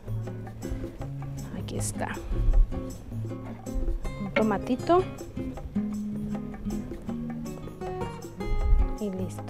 Aquí 1.60 1.76
está. 1.76 2.14
Tomatito. 4.36 5.02
Y 9.00 9.10
listo. 9.10 9.42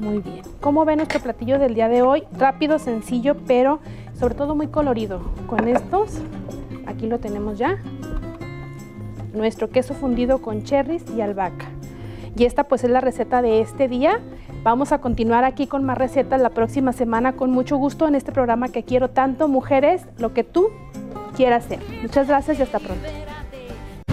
Muy 0.00 0.18
bien. 0.18 0.42
¿Cómo 0.60 0.84
ven 0.84 0.96
nuestro 0.96 1.20
platillo 1.20 1.60
del 1.60 1.74
día 1.74 1.88
de 1.88 2.02
hoy? 2.02 2.24
Rápido, 2.36 2.80
sencillo, 2.80 3.36
pero 3.46 3.78
sobre 4.18 4.34
todo 4.34 4.56
muy 4.56 4.66
colorido. 4.66 5.20
Con 5.46 5.68
estos, 5.68 6.18
aquí 6.86 7.06
lo 7.06 7.20
tenemos 7.20 7.56
ya. 7.56 7.78
Nuestro 9.32 9.70
queso 9.70 9.94
fundido 9.94 10.42
con 10.42 10.64
cherries 10.64 11.04
y 11.16 11.20
albahaca. 11.20 11.66
Y 12.36 12.44
esta 12.44 12.64
pues 12.64 12.82
es 12.82 12.90
la 12.90 13.00
receta 13.00 13.40
de 13.40 13.60
este 13.60 13.86
día. 13.86 14.18
Vamos 14.62 14.92
a 14.92 15.00
continuar 15.00 15.44
aquí 15.44 15.66
con 15.66 15.84
más 15.84 15.96
recetas 15.96 16.38
la 16.38 16.50
próxima 16.50 16.92
semana 16.92 17.32
con 17.32 17.50
mucho 17.50 17.78
gusto 17.78 18.06
en 18.06 18.14
este 18.14 18.30
programa 18.30 18.68
que 18.68 18.82
quiero 18.82 19.08
tanto, 19.08 19.48
mujeres, 19.48 20.04
lo 20.18 20.34
que 20.34 20.44
tú 20.44 20.68
quieras 21.34 21.64
hacer. 21.64 21.78
Muchas 22.02 22.28
gracias 22.28 22.58
y 22.58 22.62
hasta 22.62 22.78
pronto. 22.78 23.08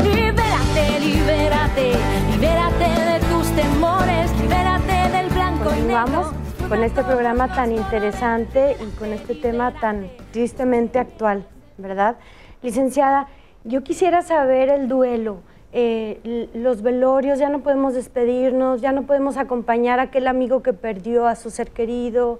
Libérate, 0.01 0.99
libérate, 1.01 1.91
libérate 2.31 2.85
de 2.85 3.19
tus 3.27 3.49
temores, 3.57 4.39
libérate 4.39 5.17
del 5.17 5.29
blanco 5.31 5.69
y 5.77 5.81
negro. 5.81 6.05
Continuamos 6.05 6.27
con 6.69 6.81
este 6.81 7.03
programa 7.03 7.53
tan 7.53 7.73
interesante 7.73 8.77
y 8.81 8.97
con 8.97 9.11
este 9.11 9.35
tema 9.35 9.73
tan 9.73 10.09
tristemente 10.31 10.97
actual, 10.97 11.45
¿verdad? 11.77 12.15
Licenciada, 12.61 13.27
yo 13.65 13.83
quisiera 13.83 14.21
saber 14.21 14.69
el 14.69 14.87
duelo. 14.87 15.41
Eh, 15.79 16.49
los 16.55 16.81
velorios, 16.81 17.37
ya 17.37 17.49
no 17.49 17.59
podemos 17.59 17.93
despedirnos, 17.93 18.81
ya 18.81 18.91
no 18.91 19.03
podemos 19.03 19.37
acompañar 19.37 19.99
a 19.99 20.03
aquel 20.03 20.25
amigo 20.25 20.63
que 20.63 20.73
perdió 20.73 21.27
a 21.27 21.35
su 21.35 21.51
ser 21.51 21.69
querido, 21.69 22.39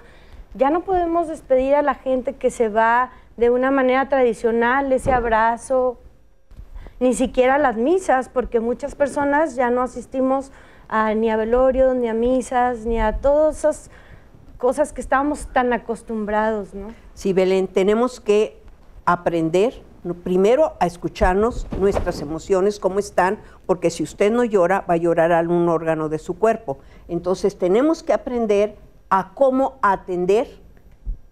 ya 0.55 0.71
no 0.71 0.81
podemos 0.81 1.27
despedir 1.27 1.75
a 1.75 1.83
la 1.83 1.93
gente 1.93 2.33
que 2.33 2.49
se 2.49 2.67
va 2.67 3.11
de 3.35 3.51
una 3.51 3.69
manera 3.69 4.09
tradicional, 4.09 4.91
ese 4.91 5.11
abrazo, 5.11 5.99
ni 6.99 7.13
siquiera 7.13 7.59
las 7.59 7.77
misas, 7.77 8.27
porque 8.27 8.59
muchas 8.59 8.95
personas 8.95 9.55
ya 9.55 9.69
no 9.69 9.83
asistimos 9.83 10.51
ni 11.15 11.29
a 11.29 11.37
velorios, 11.37 11.95
ni 11.95 12.09
a 12.09 12.15
misas, 12.15 12.87
ni 12.87 12.99
a 12.99 13.17
todas 13.17 13.59
esas 13.59 13.91
cosas 14.57 14.93
que 14.93 15.01
estábamos 15.01 15.45
tan 15.53 15.73
acostumbrados, 15.73 16.73
¿no? 16.73 16.87
Sí, 17.13 17.33
Belén, 17.33 17.67
tenemos 17.67 18.19
que 18.19 18.59
aprender 19.05 19.85
primero 20.23 20.73
a 20.79 20.85
escucharnos 20.85 21.67
nuestras 21.79 22.21
emociones, 22.21 22.79
cómo 22.79 22.99
están, 22.99 23.39
porque 23.65 23.89
si 23.89 24.03
usted 24.03 24.31
no 24.31 24.43
llora, 24.43 24.85
va 24.89 24.95
a 24.95 24.97
llorar 24.97 25.31
algún 25.31 25.67
órgano 25.69 26.09
de 26.09 26.19
su 26.19 26.37
cuerpo. 26.37 26.77
Entonces 27.07 27.57
tenemos 27.57 28.03
que 28.03 28.13
aprender 28.13 28.75
a 29.09 29.33
cómo 29.33 29.77
atender 29.81 30.47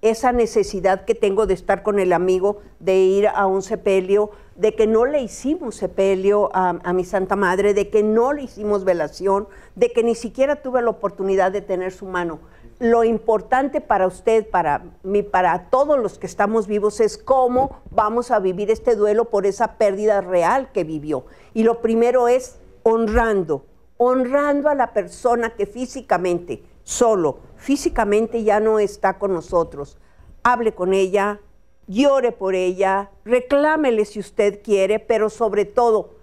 esa 0.01 0.31
necesidad 0.31 1.05
que 1.05 1.15
tengo 1.15 1.47
de 1.47 1.55
estar 1.55 1.81
con 1.81 1.99
el 1.99 2.13
amigo, 2.13 2.61
de 2.79 2.97
ir 2.97 3.27
a 3.27 3.47
un 3.47 3.61
sepelio, 3.61 4.31
de 4.55 4.75
que 4.75 4.87
no 4.87 5.05
le 5.05 5.21
hicimos 5.21 5.75
sepelio 5.75 6.49
a, 6.53 6.77
a 6.83 6.93
mi 6.93 7.03
Santa 7.03 7.35
Madre, 7.35 7.73
de 7.73 7.89
que 7.89 8.03
no 8.03 8.31
le 8.31 8.43
hicimos 8.43 8.83
velación, 8.83 9.47
de 9.75 9.91
que 9.91 10.03
ni 10.03 10.15
siquiera 10.15 10.57
tuve 10.57 10.81
la 10.81 10.91
oportunidad 10.91 11.51
de 11.51 11.61
tener 11.61 11.91
su 11.91 12.05
mano. 12.05 12.39
Lo 12.79 13.05
importante 13.05 13.79
para 13.79 14.05
usted, 14.05 14.49
para 14.49 14.83
mí, 15.01 15.23
para 15.23 15.69
todos 15.69 15.97
los 15.97 16.19
que 16.19 16.25
estamos 16.25 16.67
vivos 16.67 16.99
es 16.99 17.17
cómo 17.17 17.81
vamos 17.89 18.31
a 18.31 18.39
vivir 18.39 18.69
este 18.69 18.97
duelo 18.97 19.25
por 19.25 19.45
esa 19.45 19.77
pérdida 19.77 20.19
real 20.19 20.71
que 20.73 20.83
vivió. 20.83 21.25
Y 21.53 21.63
lo 21.63 21.81
primero 21.81 22.27
es 22.27 22.57
honrando, 22.83 23.65
honrando 23.95 24.67
a 24.67 24.75
la 24.75 24.91
persona 24.91 25.51
que 25.51 25.65
físicamente, 25.65 26.63
solo, 26.83 27.39
físicamente 27.55 28.43
ya 28.43 28.59
no 28.59 28.79
está 28.79 29.17
con 29.19 29.33
nosotros. 29.33 29.97
Hable 30.43 30.73
con 30.73 30.93
ella, 30.93 31.39
llore 31.87 32.33
por 32.33 32.55
ella, 32.55 33.09
reclámele 33.23 34.03
si 34.03 34.19
usted 34.19 34.61
quiere, 34.61 34.99
pero 34.99 35.29
sobre 35.29 35.63
todo, 35.63 36.15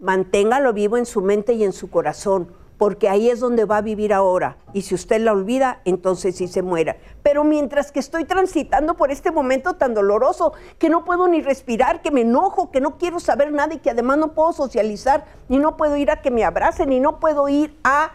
manténgalo 0.00 0.72
vivo 0.72 0.96
en 0.96 1.06
su 1.06 1.20
mente 1.20 1.52
y 1.52 1.62
en 1.62 1.72
su 1.72 1.88
corazón, 1.88 2.52
porque 2.80 3.10
ahí 3.10 3.28
es 3.28 3.40
donde 3.40 3.66
va 3.66 3.76
a 3.76 3.82
vivir 3.82 4.14
ahora. 4.14 4.56
Y 4.72 4.80
si 4.80 4.94
usted 4.94 5.20
la 5.20 5.32
olvida, 5.32 5.82
entonces 5.84 6.36
sí 6.36 6.48
se 6.48 6.62
muera. 6.62 6.96
Pero 7.22 7.44
mientras 7.44 7.92
que 7.92 8.00
estoy 8.00 8.24
transitando 8.24 8.96
por 8.96 9.10
este 9.10 9.30
momento 9.30 9.74
tan 9.74 9.92
doloroso, 9.92 10.54
que 10.78 10.88
no 10.88 11.04
puedo 11.04 11.28
ni 11.28 11.42
respirar, 11.42 12.00
que 12.00 12.10
me 12.10 12.22
enojo, 12.22 12.70
que 12.70 12.80
no 12.80 12.96
quiero 12.96 13.20
saber 13.20 13.52
nada 13.52 13.74
y 13.74 13.80
que 13.80 13.90
además 13.90 14.16
no 14.16 14.32
puedo 14.32 14.54
socializar, 14.54 15.26
ni 15.50 15.58
no 15.58 15.76
puedo 15.76 15.94
ir 15.98 16.10
a 16.10 16.22
que 16.22 16.30
me 16.30 16.42
abracen, 16.42 16.88
ni 16.88 17.00
no 17.00 17.20
puedo 17.20 17.50
ir 17.50 17.78
a 17.84 18.12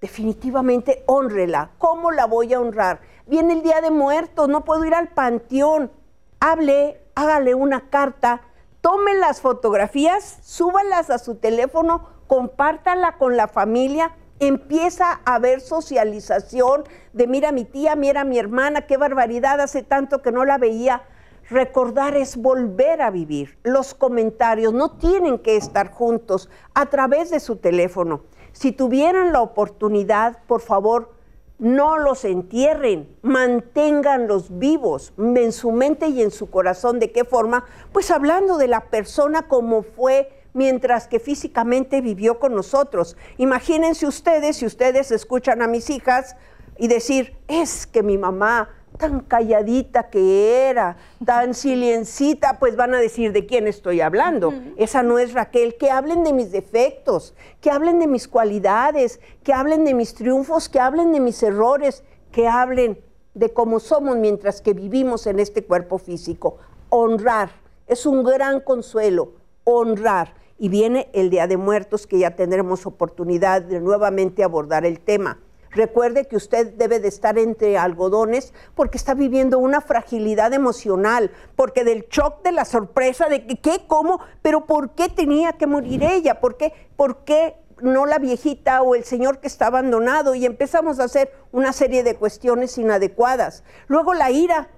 definitivamente 0.00 1.02
honrela. 1.06 1.72
¿Cómo 1.78 2.12
la 2.12 2.26
voy 2.26 2.54
a 2.54 2.60
honrar? 2.60 3.00
Viene 3.26 3.54
el 3.54 3.62
Día 3.64 3.80
de 3.80 3.90
Muertos, 3.90 4.48
no 4.48 4.64
puedo 4.64 4.84
ir 4.84 4.94
al 4.94 5.08
panteón. 5.08 5.90
Hable, 6.38 7.00
hágale 7.16 7.56
una 7.56 7.90
carta, 7.90 8.42
tome 8.80 9.14
las 9.14 9.40
fotografías, 9.40 10.38
súbalas 10.44 11.10
a 11.10 11.18
su 11.18 11.34
teléfono, 11.34 12.16
compártala 12.28 13.16
con 13.18 13.36
la 13.36 13.48
familia, 13.48 14.12
empieza 14.38 15.20
a 15.24 15.40
ver 15.40 15.60
socialización 15.60 16.84
de 17.12 17.26
mira 17.26 17.50
mi 17.50 17.64
tía, 17.64 17.96
mira 17.96 18.22
mi 18.22 18.38
hermana, 18.38 18.82
qué 18.82 18.96
barbaridad, 18.96 19.60
hace 19.60 19.82
tanto 19.82 20.22
que 20.22 20.30
no 20.30 20.44
la 20.44 20.58
veía. 20.58 21.02
Recordar 21.50 22.14
es 22.14 22.36
volver 22.36 23.00
a 23.00 23.10
vivir. 23.10 23.58
Los 23.64 23.94
comentarios 23.94 24.74
no 24.74 24.90
tienen 24.98 25.38
que 25.38 25.56
estar 25.56 25.90
juntos 25.90 26.50
a 26.74 26.86
través 26.86 27.30
de 27.30 27.40
su 27.40 27.56
teléfono. 27.56 28.22
Si 28.52 28.70
tuvieran 28.70 29.32
la 29.32 29.40
oportunidad, 29.40 30.38
por 30.46 30.60
favor, 30.60 31.14
no 31.58 31.98
los 31.98 32.24
entierren, 32.24 33.16
manténganlos 33.22 34.58
vivos 34.58 35.12
en 35.16 35.52
su 35.52 35.72
mente 35.72 36.08
y 36.08 36.22
en 36.22 36.30
su 36.30 36.50
corazón. 36.50 37.00
¿De 37.00 37.10
qué 37.10 37.24
forma? 37.24 37.64
Pues 37.92 38.10
hablando 38.10 38.58
de 38.58 38.68
la 38.68 38.84
persona 38.90 39.48
como 39.48 39.82
fue 39.82 40.37
mientras 40.52 41.08
que 41.08 41.20
físicamente 41.20 42.00
vivió 42.00 42.38
con 42.38 42.54
nosotros. 42.54 43.16
Imagínense 43.36 44.06
ustedes, 44.06 44.56
si 44.56 44.66
ustedes 44.66 45.10
escuchan 45.10 45.62
a 45.62 45.68
mis 45.68 45.90
hijas 45.90 46.36
y 46.78 46.88
decir, 46.88 47.36
es 47.48 47.86
que 47.86 48.02
mi 48.02 48.18
mamá 48.18 48.70
tan 48.96 49.20
calladita 49.20 50.10
que 50.10 50.68
era, 50.68 50.96
tan 51.24 51.54
silencita, 51.54 52.58
pues 52.58 52.76
van 52.76 52.94
a 52.94 52.98
decir 52.98 53.32
de 53.32 53.46
quién 53.46 53.66
estoy 53.66 54.00
hablando. 54.00 54.52
Esa 54.76 55.02
no 55.02 55.18
es 55.18 55.32
Raquel. 55.32 55.76
Que 55.76 55.90
hablen 55.90 56.24
de 56.24 56.32
mis 56.32 56.50
defectos, 56.50 57.34
que 57.60 57.70
hablen 57.70 57.98
de 57.98 58.06
mis 58.06 58.28
cualidades, 58.28 59.20
que 59.42 59.52
hablen 59.52 59.84
de 59.84 59.94
mis 59.94 60.14
triunfos, 60.14 60.68
que 60.68 60.80
hablen 60.80 61.12
de 61.12 61.20
mis 61.20 61.42
errores, 61.42 62.02
que 62.32 62.48
hablen 62.48 63.00
de 63.34 63.52
cómo 63.52 63.78
somos 63.78 64.16
mientras 64.16 64.60
que 64.60 64.74
vivimos 64.74 65.26
en 65.26 65.38
este 65.38 65.64
cuerpo 65.64 65.98
físico. 65.98 66.58
Honrar 66.90 67.50
es 67.86 68.04
un 68.04 68.24
gran 68.24 68.60
consuelo, 68.60 69.32
honrar. 69.76 70.34
Y 70.58 70.68
viene 70.68 71.08
el 71.12 71.30
Día 71.30 71.46
de 71.46 71.56
Muertos, 71.56 72.06
que 72.06 72.18
ya 72.18 72.34
tendremos 72.34 72.86
oportunidad 72.86 73.62
de 73.62 73.80
nuevamente 73.80 74.42
abordar 74.42 74.84
el 74.84 74.98
tema. 74.98 75.38
Recuerde 75.70 76.26
que 76.26 76.36
usted 76.36 76.74
debe 76.74 76.98
de 76.98 77.08
estar 77.08 77.38
entre 77.38 77.76
algodones 77.76 78.54
porque 78.74 78.96
está 78.96 79.14
viviendo 79.14 79.58
una 79.58 79.80
fragilidad 79.80 80.52
emocional, 80.54 81.30
porque 81.56 81.84
del 81.84 82.06
shock 82.08 82.42
de 82.42 82.52
la 82.52 82.64
sorpresa 82.64 83.28
de 83.28 83.46
¿qué? 83.46 83.84
¿Cómo? 83.86 84.20
Pero 84.42 84.66
¿por 84.66 84.94
qué 84.94 85.08
tenía 85.08 85.52
que 85.52 85.66
morir 85.66 86.02
ella? 86.02 86.40
¿Por 86.40 86.56
qué? 86.56 86.72
¿Por 86.96 87.24
qué 87.24 87.56
no 87.82 88.06
la 88.06 88.18
viejita 88.18 88.82
o 88.82 88.94
el 88.94 89.04
señor 89.04 89.40
que 89.40 89.46
está 89.46 89.66
abandonado? 89.66 90.34
Y 90.34 90.46
empezamos 90.46 90.98
a 90.98 91.04
hacer 91.04 91.30
una 91.52 91.72
serie 91.72 92.02
de 92.02 92.16
cuestiones 92.16 92.78
inadecuadas. 92.78 93.62
Luego 93.86 94.14
la 94.14 94.30
ira, 94.30 94.70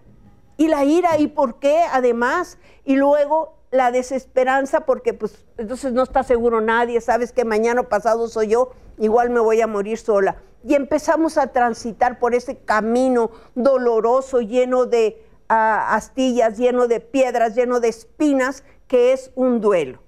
y 0.56 0.68
la 0.68 0.84
ira, 0.84 1.18
¿y 1.18 1.28
por 1.28 1.58
qué? 1.58 1.84
Además, 1.90 2.58
y 2.84 2.96
luego 2.96 3.59
la 3.70 3.92
desesperanza 3.92 4.80
porque 4.80 5.14
pues 5.14 5.44
entonces 5.56 5.92
no 5.92 6.02
está 6.02 6.22
seguro 6.22 6.60
nadie, 6.60 7.00
sabes 7.00 7.32
que 7.32 7.44
mañana 7.44 7.82
o 7.82 7.88
pasado 7.88 8.28
soy 8.28 8.48
yo, 8.48 8.72
igual 8.98 9.30
me 9.30 9.40
voy 9.40 9.60
a 9.60 9.66
morir 9.66 9.98
sola. 9.98 10.36
Y 10.64 10.74
empezamos 10.74 11.38
a 11.38 11.48
transitar 11.48 12.18
por 12.18 12.34
ese 12.34 12.58
camino 12.58 13.30
doloroso, 13.54 14.40
lleno 14.40 14.86
de 14.86 15.24
ah, 15.48 15.94
astillas, 15.94 16.58
lleno 16.58 16.86
de 16.86 17.00
piedras, 17.00 17.54
lleno 17.54 17.80
de 17.80 17.88
espinas, 17.88 18.64
que 18.86 19.12
es 19.12 19.30
un 19.36 19.60
duelo. 19.60 20.02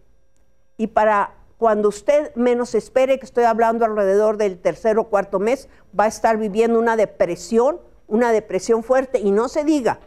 Y 0.76 0.88
para 0.88 1.34
cuando 1.56 1.88
usted 1.88 2.34
menos 2.34 2.74
espere, 2.74 3.20
que 3.20 3.24
estoy 3.24 3.44
hablando 3.44 3.84
alrededor 3.84 4.36
del 4.36 4.58
tercer 4.58 4.98
o 4.98 5.04
cuarto 5.04 5.38
mes, 5.38 5.68
va 5.98 6.04
a 6.04 6.08
estar 6.08 6.36
viviendo 6.36 6.78
una 6.78 6.96
depresión, 6.96 7.80
una 8.08 8.32
depresión 8.32 8.82
fuerte. 8.82 9.20
Y 9.20 9.30
no 9.30 9.48
se 9.48 9.62
diga, 9.62 10.00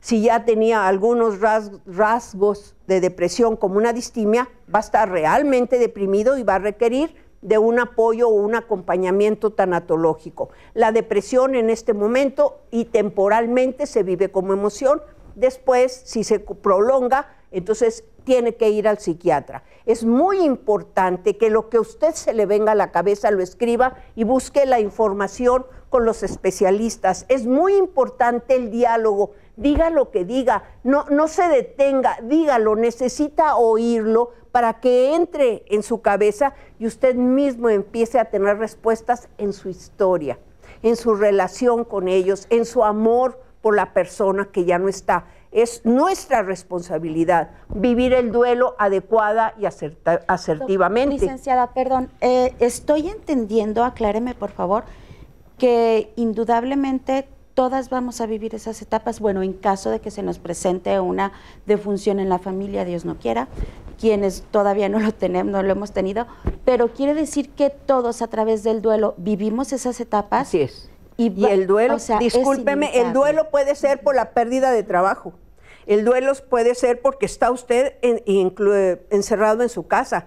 si 0.00 0.22
ya 0.22 0.44
tenía 0.44 0.86
algunos 0.88 1.40
ras- 1.40 1.72
rasgos 1.86 2.74
de 2.86 3.00
depresión 3.00 3.56
como 3.56 3.76
una 3.76 3.92
distimia, 3.92 4.48
va 4.72 4.78
a 4.78 4.82
estar 4.82 5.10
realmente 5.10 5.78
deprimido 5.78 6.38
y 6.38 6.42
va 6.42 6.56
a 6.56 6.58
requerir 6.58 7.14
de 7.42 7.58
un 7.58 7.78
apoyo 7.78 8.28
o 8.28 8.32
un 8.32 8.54
acompañamiento 8.54 9.50
tanatológico. 9.50 10.50
La 10.74 10.92
depresión 10.92 11.54
en 11.54 11.70
este 11.70 11.94
momento 11.94 12.60
y 12.70 12.86
temporalmente 12.86 13.86
se 13.86 14.02
vive 14.02 14.30
como 14.30 14.52
emoción, 14.52 15.00
después 15.36 16.02
si 16.04 16.24
se 16.24 16.40
prolonga, 16.40 17.34
entonces 17.50 18.04
tiene 18.24 18.54
que 18.56 18.68
ir 18.68 18.86
al 18.86 18.98
psiquiatra. 18.98 19.64
Es 19.86 20.04
muy 20.04 20.40
importante 20.44 21.38
que 21.38 21.48
lo 21.48 21.70
que 21.70 21.78
a 21.78 21.80
usted 21.80 22.12
se 22.14 22.34
le 22.34 22.44
venga 22.46 22.72
a 22.72 22.74
la 22.74 22.92
cabeza 22.92 23.30
lo 23.30 23.42
escriba 23.42 23.96
y 24.14 24.24
busque 24.24 24.66
la 24.66 24.78
información 24.78 25.64
con 25.88 26.04
los 26.04 26.22
especialistas. 26.22 27.24
Es 27.28 27.46
muy 27.46 27.74
importante 27.76 28.54
el 28.54 28.70
diálogo. 28.70 29.32
Diga 29.60 29.90
lo 29.90 30.10
que 30.10 30.24
diga, 30.24 30.62
no, 30.84 31.04
no 31.10 31.28
se 31.28 31.46
detenga, 31.48 32.16
dígalo, 32.22 32.76
necesita 32.76 33.56
oírlo 33.56 34.30
para 34.52 34.80
que 34.80 35.14
entre 35.14 35.64
en 35.68 35.82
su 35.82 36.00
cabeza 36.00 36.54
y 36.78 36.86
usted 36.86 37.14
mismo 37.14 37.68
empiece 37.68 38.18
a 38.18 38.24
tener 38.24 38.56
respuestas 38.58 39.28
en 39.36 39.52
su 39.52 39.68
historia, 39.68 40.38
en 40.82 40.96
su 40.96 41.14
relación 41.14 41.84
con 41.84 42.08
ellos, 42.08 42.46
en 42.48 42.64
su 42.64 42.82
amor 42.84 43.38
por 43.60 43.76
la 43.76 43.92
persona 43.92 44.48
que 44.50 44.64
ya 44.64 44.78
no 44.78 44.88
está. 44.88 45.26
Es 45.52 45.84
nuestra 45.84 46.42
responsabilidad 46.42 47.50
vivir 47.68 48.14
el 48.14 48.32
duelo 48.32 48.74
adecuada 48.78 49.52
y 49.58 49.66
acerta- 49.66 50.22
asertivamente. 50.26 51.16
Licenciada, 51.16 51.74
perdón, 51.74 52.08
eh, 52.22 52.54
estoy 52.60 53.08
entendiendo, 53.10 53.84
acláreme 53.84 54.34
por 54.34 54.50
favor, 54.52 54.84
que 55.58 56.12
indudablemente 56.16 57.28
todas 57.60 57.90
vamos 57.90 58.22
a 58.22 58.26
vivir 58.26 58.54
esas 58.54 58.80
etapas, 58.80 59.20
bueno, 59.20 59.42
en 59.42 59.52
caso 59.52 59.90
de 59.90 60.00
que 60.00 60.10
se 60.10 60.22
nos 60.22 60.38
presente 60.38 60.98
una 60.98 61.32
defunción 61.66 62.18
en 62.18 62.30
la 62.30 62.38
familia, 62.38 62.86
Dios 62.86 63.04
no 63.04 63.18
quiera, 63.18 63.48
quienes 63.98 64.44
todavía 64.50 64.88
no 64.88 64.98
lo 64.98 65.12
tenemos, 65.12 65.52
no 65.52 65.62
lo 65.62 65.70
hemos 65.70 65.92
tenido, 65.92 66.26
pero 66.64 66.88
quiere 66.94 67.12
decir 67.12 67.50
que 67.50 67.68
todos 67.68 68.22
a 68.22 68.28
través 68.28 68.62
del 68.62 68.80
duelo 68.80 69.12
vivimos 69.18 69.74
esas 69.74 70.00
etapas. 70.00 70.48
Así 70.48 70.62
es. 70.62 70.88
Y, 71.18 71.44
el 71.44 71.66
duelo, 71.66 71.96
o 71.96 71.98
sea, 71.98 72.18
discúlpeme, 72.18 72.98
el 72.98 73.12
duelo 73.12 73.50
puede 73.50 73.74
ser 73.74 74.00
por 74.00 74.14
la 74.14 74.30
pérdida 74.30 74.70
de 74.70 74.82
trabajo. 74.82 75.34
El 75.86 76.06
duelo 76.06 76.32
puede 76.48 76.74
ser 76.74 77.02
porque 77.02 77.26
está 77.26 77.50
usted 77.50 77.92
en- 78.00 78.22
encerrado 79.10 79.62
en 79.62 79.68
su 79.68 79.86
casa. 79.86 80.24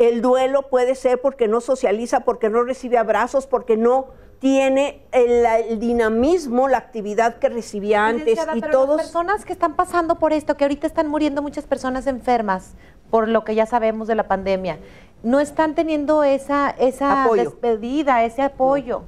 El 0.00 0.20
duelo 0.20 0.68
puede 0.68 0.96
ser 0.96 1.20
porque 1.20 1.46
no 1.46 1.60
socializa, 1.60 2.24
porque 2.24 2.50
no 2.50 2.64
recibe 2.64 2.98
abrazos, 2.98 3.46
porque 3.46 3.76
no 3.76 4.20
tiene 4.42 5.00
el, 5.12 5.46
el 5.70 5.78
dinamismo, 5.78 6.66
la 6.66 6.78
actividad 6.78 7.36
que 7.36 7.48
recibía 7.48 8.04
antes 8.08 8.40
y 8.56 8.60
pero 8.60 8.72
todos 8.72 8.96
Las 8.96 9.06
personas 9.06 9.44
que 9.44 9.52
están 9.52 9.76
pasando 9.76 10.16
por 10.18 10.32
esto, 10.32 10.56
que 10.56 10.64
ahorita 10.64 10.84
están 10.84 11.06
muriendo 11.06 11.42
muchas 11.42 11.64
personas 11.64 12.08
enfermas, 12.08 12.72
por 13.08 13.28
lo 13.28 13.44
que 13.44 13.54
ya 13.54 13.66
sabemos 13.66 14.08
de 14.08 14.16
la 14.16 14.26
pandemia, 14.26 14.80
no 15.22 15.38
están 15.38 15.76
teniendo 15.76 16.24
esa, 16.24 16.70
esa 16.70 17.22
Apoyo. 17.22 17.44
despedida, 17.44 18.24
ese 18.24 18.42
apoyo. 18.42 19.02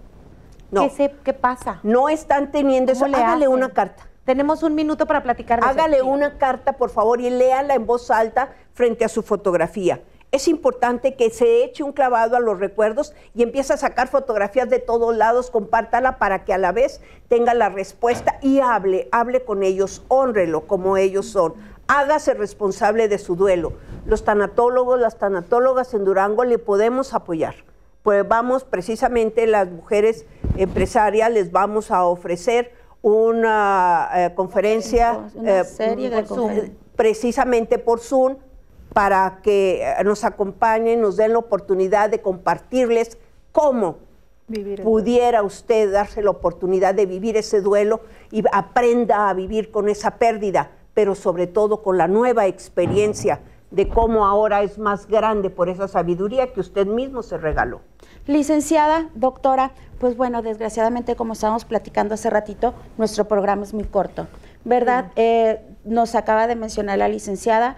No. 0.71 0.83
¿Qué, 0.83 0.91
se- 0.91 1.15
qué 1.25 1.33
pasa? 1.33 1.81
no 1.83 2.09
están 2.09 2.53
teniendo 2.53 2.93
eso. 2.93 3.05
¿Cómo 3.07 3.17
le 3.17 3.23
Hágale 3.25 3.47
hacen? 3.47 3.55
una 3.57 3.71
carta. 3.71 4.07
Tenemos 4.25 4.63
un 4.63 4.77
minuto 4.77 5.05
para 5.05 5.25
platicar 5.25 5.61
de. 5.61 5.67
Hágale 5.67 6.01
una 6.03 6.39
carta, 6.39 6.75
por 6.75 6.91
favor, 6.91 7.21
y 7.21 7.29
léala 7.29 7.75
en 7.75 7.87
voz 7.87 8.09
alta 8.13 8.51
frente 8.73 9.05
a 9.05 9.09
su 9.09 9.21
fotografía. 9.25 10.01
Es 10.35 10.49
importante 10.49 11.15
que 11.15 11.31
se 11.31 11.63
eche 11.63 11.85
un 11.85 11.93
clavado 11.93 12.35
a 12.35 12.41
los 12.41 12.59
recuerdos 12.59 13.15
y 13.37 13.45
empiece 13.45 13.73
a 13.73 13.77
sacar 13.77 14.09
fotografías 14.09 14.69
de 14.69 14.81
todos 14.81 15.17
lados, 15.17 15.49
compártala 15.49 16.19
para 16.19 16.45
que 16.45 16.53
a 16.53 16.59
la 16.59 16.73
vez 16.73 17.01
tenga 17.29 17.55
la 17.55 17.69
respuesta 17.69 18.41
y 18.43 18.59
hable, 18.59 19.09
hable 19.13 19.45
con 19.45 19.63
ellos, 19.63 20.03
honrelo 20.09 20.67
como 20.67 20.97
ellos 20.97 21.27
son. 21.27 21.55
Hágase 21.87 22.35
responsable 22.35 23.07
de 23.07 23.19
su 23.19 23.37
duelo. 23.37 23.75
Los 24.07 24.25
tanatólogos, 24.25 24.99
las 24.99 25.19
tanatólogas 25.21 25.95
en 25.95 26.05
Durango 26.05 26.43
le 26.43 26.59
podemos 26.59 27.15
apoyar. 27.15 27.55
Pues 28.03 28.27
vamos, 28.27 28.65
precisamente 28.65 29.47
las 29.47 29.71
mujeres 29.71 30.27
empresarias 30.57 31.31
les 31.31 31.53
vamos 31.53 31.93
a 31.93 32.05
ofrecer 32.07 32.73
una 33.03 34.11
eh, 34.13 34.33
conferencia 34.35 35.29
Una 35.37 35.61
eh, 35.61 35.65
serie 35.65 36.11
de 36.11 36.25
confer- 36.25 36.27
Zoom, 36.27 36.71
precisamente 36.97 37.79
por 37.79 38.01
Zoom 38.01 38.39
para 38.95 39.41
que 39.43 39.83
eh, 39.83 40.05
nos 40.05 40.25
acompañen, 40.25 41.03
nos 41.03 41.17
den 41.17 41.33
la 41.33 41.39
oportunidad 41.39 42.09
de 42.09 42.23
compartirles 42.23 43.19
cómo 43.53 43.99
Vivir 44.47 44.83
pudiera 44.83 45.43
usted 45.43 45.93
darse 45.93 46.23
la 46.23 46.31
oportunidad 46.31 46.95
de 46.95 47.07
vivir 47.07 47.37
ese 47.37 47.61
duelo 47.61 48.01
y 48.31 48.43
aprenda 48.53 49.29
a 49.29 49.35
vivir 49.35 49.71
con 49.71 49.89
esa 49.89 50.13
pérdida, 50.13 50.71
pero 50.95 51.15
sobre 51.15 51.47
todo 51.47 51.83
con 51.83 51.99
la 51.99 52.09
nueva 52.09 52.47
experiencia 52.47 53.41
de 53.71 53.89
cómo 53.89 54.27
ahora 54.27 54.63
es 54.63 54.79
más 54.79 55.09
grande 55.09 55.51
por 55.51 55.69
esa 55.69 55.89
sabiduría 55.89 56.53
que 56.53 56.61
usted 56.61 56.87
mismo 56.87 57.23
se 57.23 57.39
regaló. 57.39 57.81
Licenciada, 58.27 59.11
doctora, 59.15 59.73
pues 59.99 60.17
bueno, 60.17 60.43
desgraciadamente 60.43 61.17
como 61.17 61.33
estábamos 61.33 61.65
platicando 61.65 62.15
hace 62.15 62.31
ratito, 62.31 62.75
nuestro 62.99 63.27
programa 63.27 63.65
es 63.65 63.75
muy 63.75 63.85
corto, 63.85 64.29
¿verdad? 64.65 65.11
Eh, 65.17 65.61
nos 65.85 66.15
acaba 66.15 66.47
de 66.47 66.55
mencionar 66.55 66.99
la 66.99 67.09
licenciada, 67.09 67.77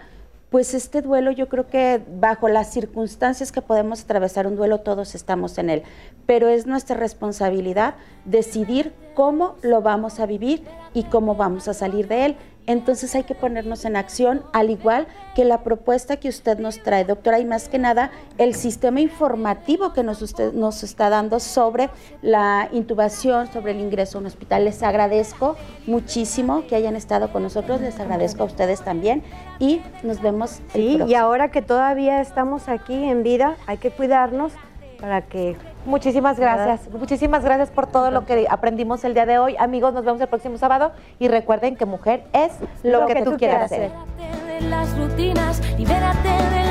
pues 0.49 0.73
este 0.73 1.01
duelo 1.01 1.31
yo 1.31 1.49
creo 1.49 1.67
que 1.67 2.01
bajo 2.19 2.47
las 2.47 2.71
circunstancias 2.71 3.51
que 3.51 3.61
podemos 3.61 4.03
atravesar 4.03 4.47
un 4.47 4.55
duelo 4.55 4.79
todos 4.79 5.13
estamos 5.15 5.57
en 5.57 5.69
él, 5.69 5.83
pero 6.25 6.47
es 6.47 6.65
nuestra 6.65 6.95
responsabilidad 6.95 7.95
decidir 8.25 8.93
cómo 9.13 9.55
lo 9.61 9.81
vamos 9.81 10.19
a 10.19 10.25
vivir 10.25 10.63
y 10.93 11.03
cómo 11.03 11.35
vamos 11.35 11.67
a 11.67 11.73
salir 11.73 12.07
de 12.07 12.25
él. 12.25 12.35
Entonces 12.67 13.15
hay 13.15 13.23
que 13.23 13.33
ponernos 13.33 13.85
en 13.85 13.95
acción, 13.95 14.43
al 14.53 14.69
igual 14.69 15.07
que 15.35 15.45
la 15.45 15.63
propuesta 15.63 16.17
que 16.17 16.29
usted 16.29 16.59
nos 16.59 16.83
trae, 16.83 17.05
doctora, 17.05 17.39
y 17.39 17.45
más 17.45 17.69
que 17.69 17.79
nada 17.79 18.11
el 18.37 18.55
sistema 18.55 18.99
informativo 18.99 19.93
que 19.93 20.03
nos, 20.03 20.21
usted, 20.21 20.53
nos 20.53 20.83
está 20.83 21.09
dando 21.09 21.39
sobre 21.39 21.89
la 22.21 22.69
intubación, 22.71 23.51
sobre 23.51 23.71
el 23.71 23.79
ingreso 23.79 24.17
a 24.17 24.21
un 24.21 24.27
hospital. 24.27 24.65
Les 24.65 24.83
agradezco 24.83 25.55
muchísimo 25.85 26.67
que 26.67 26.75
hayan 26.75 26.95
estado 26.95 27.31
con 27.31 27.43
nosotros, 27.43 27.81
les 27.81 27.99
agradezco 27.99 28.43
a 28.43 28.45
ustedes 28.45 28.81
también 28.81 29.23
y 29.59 29.81
nos 30.03 30.21
vemos. 30.21 30.59
Sí, 30.73 30.99
y 31.07 31.13
ahora 31.15 31.51
que 31.51 31.61
todavía 31.61 32.19
estamos 32.19 32.67
aquí 32.67 32.95
en 32.95 33.23
vida, 33.23 33.55
hay 33.65 33.77
que 33.77 33.91
cuidarnos 33.91 34.51
para 34.99 35.21
que 35.21 35.55
Muchísimas 35.87 36.37
gracias. 36.37 36.91
Muchísimas 36.91 37.43
gracias 37.45 37.71
por 37.71 37.87
todo 37.87 38.11
lo 38.11 38.25
que 38.25 38.45
aprendimos 38.49 39.05
el 39.05 39.13
día 39.13 39.25
de 39.25 39.39
hoy. 39.39 39.55
Amigos, 39.57 39.93
nos 39.93 40.03
vemos 40.03 40.19
el 40.19 40.27
próximo 40.27 40.57
sábado 40.57 40.91
y 41.17 41.29
recuerden 41.29 41.77
que 41.77 41.85
mujer 41.85 42.25
es 42.33 42.51
lo, 42.83 43.05
que, 43.05 43.23
tú, 43.23 43.37
quieras 43.37 43.71
hacer. 43.71 43.91
Libérate 45.77 46.67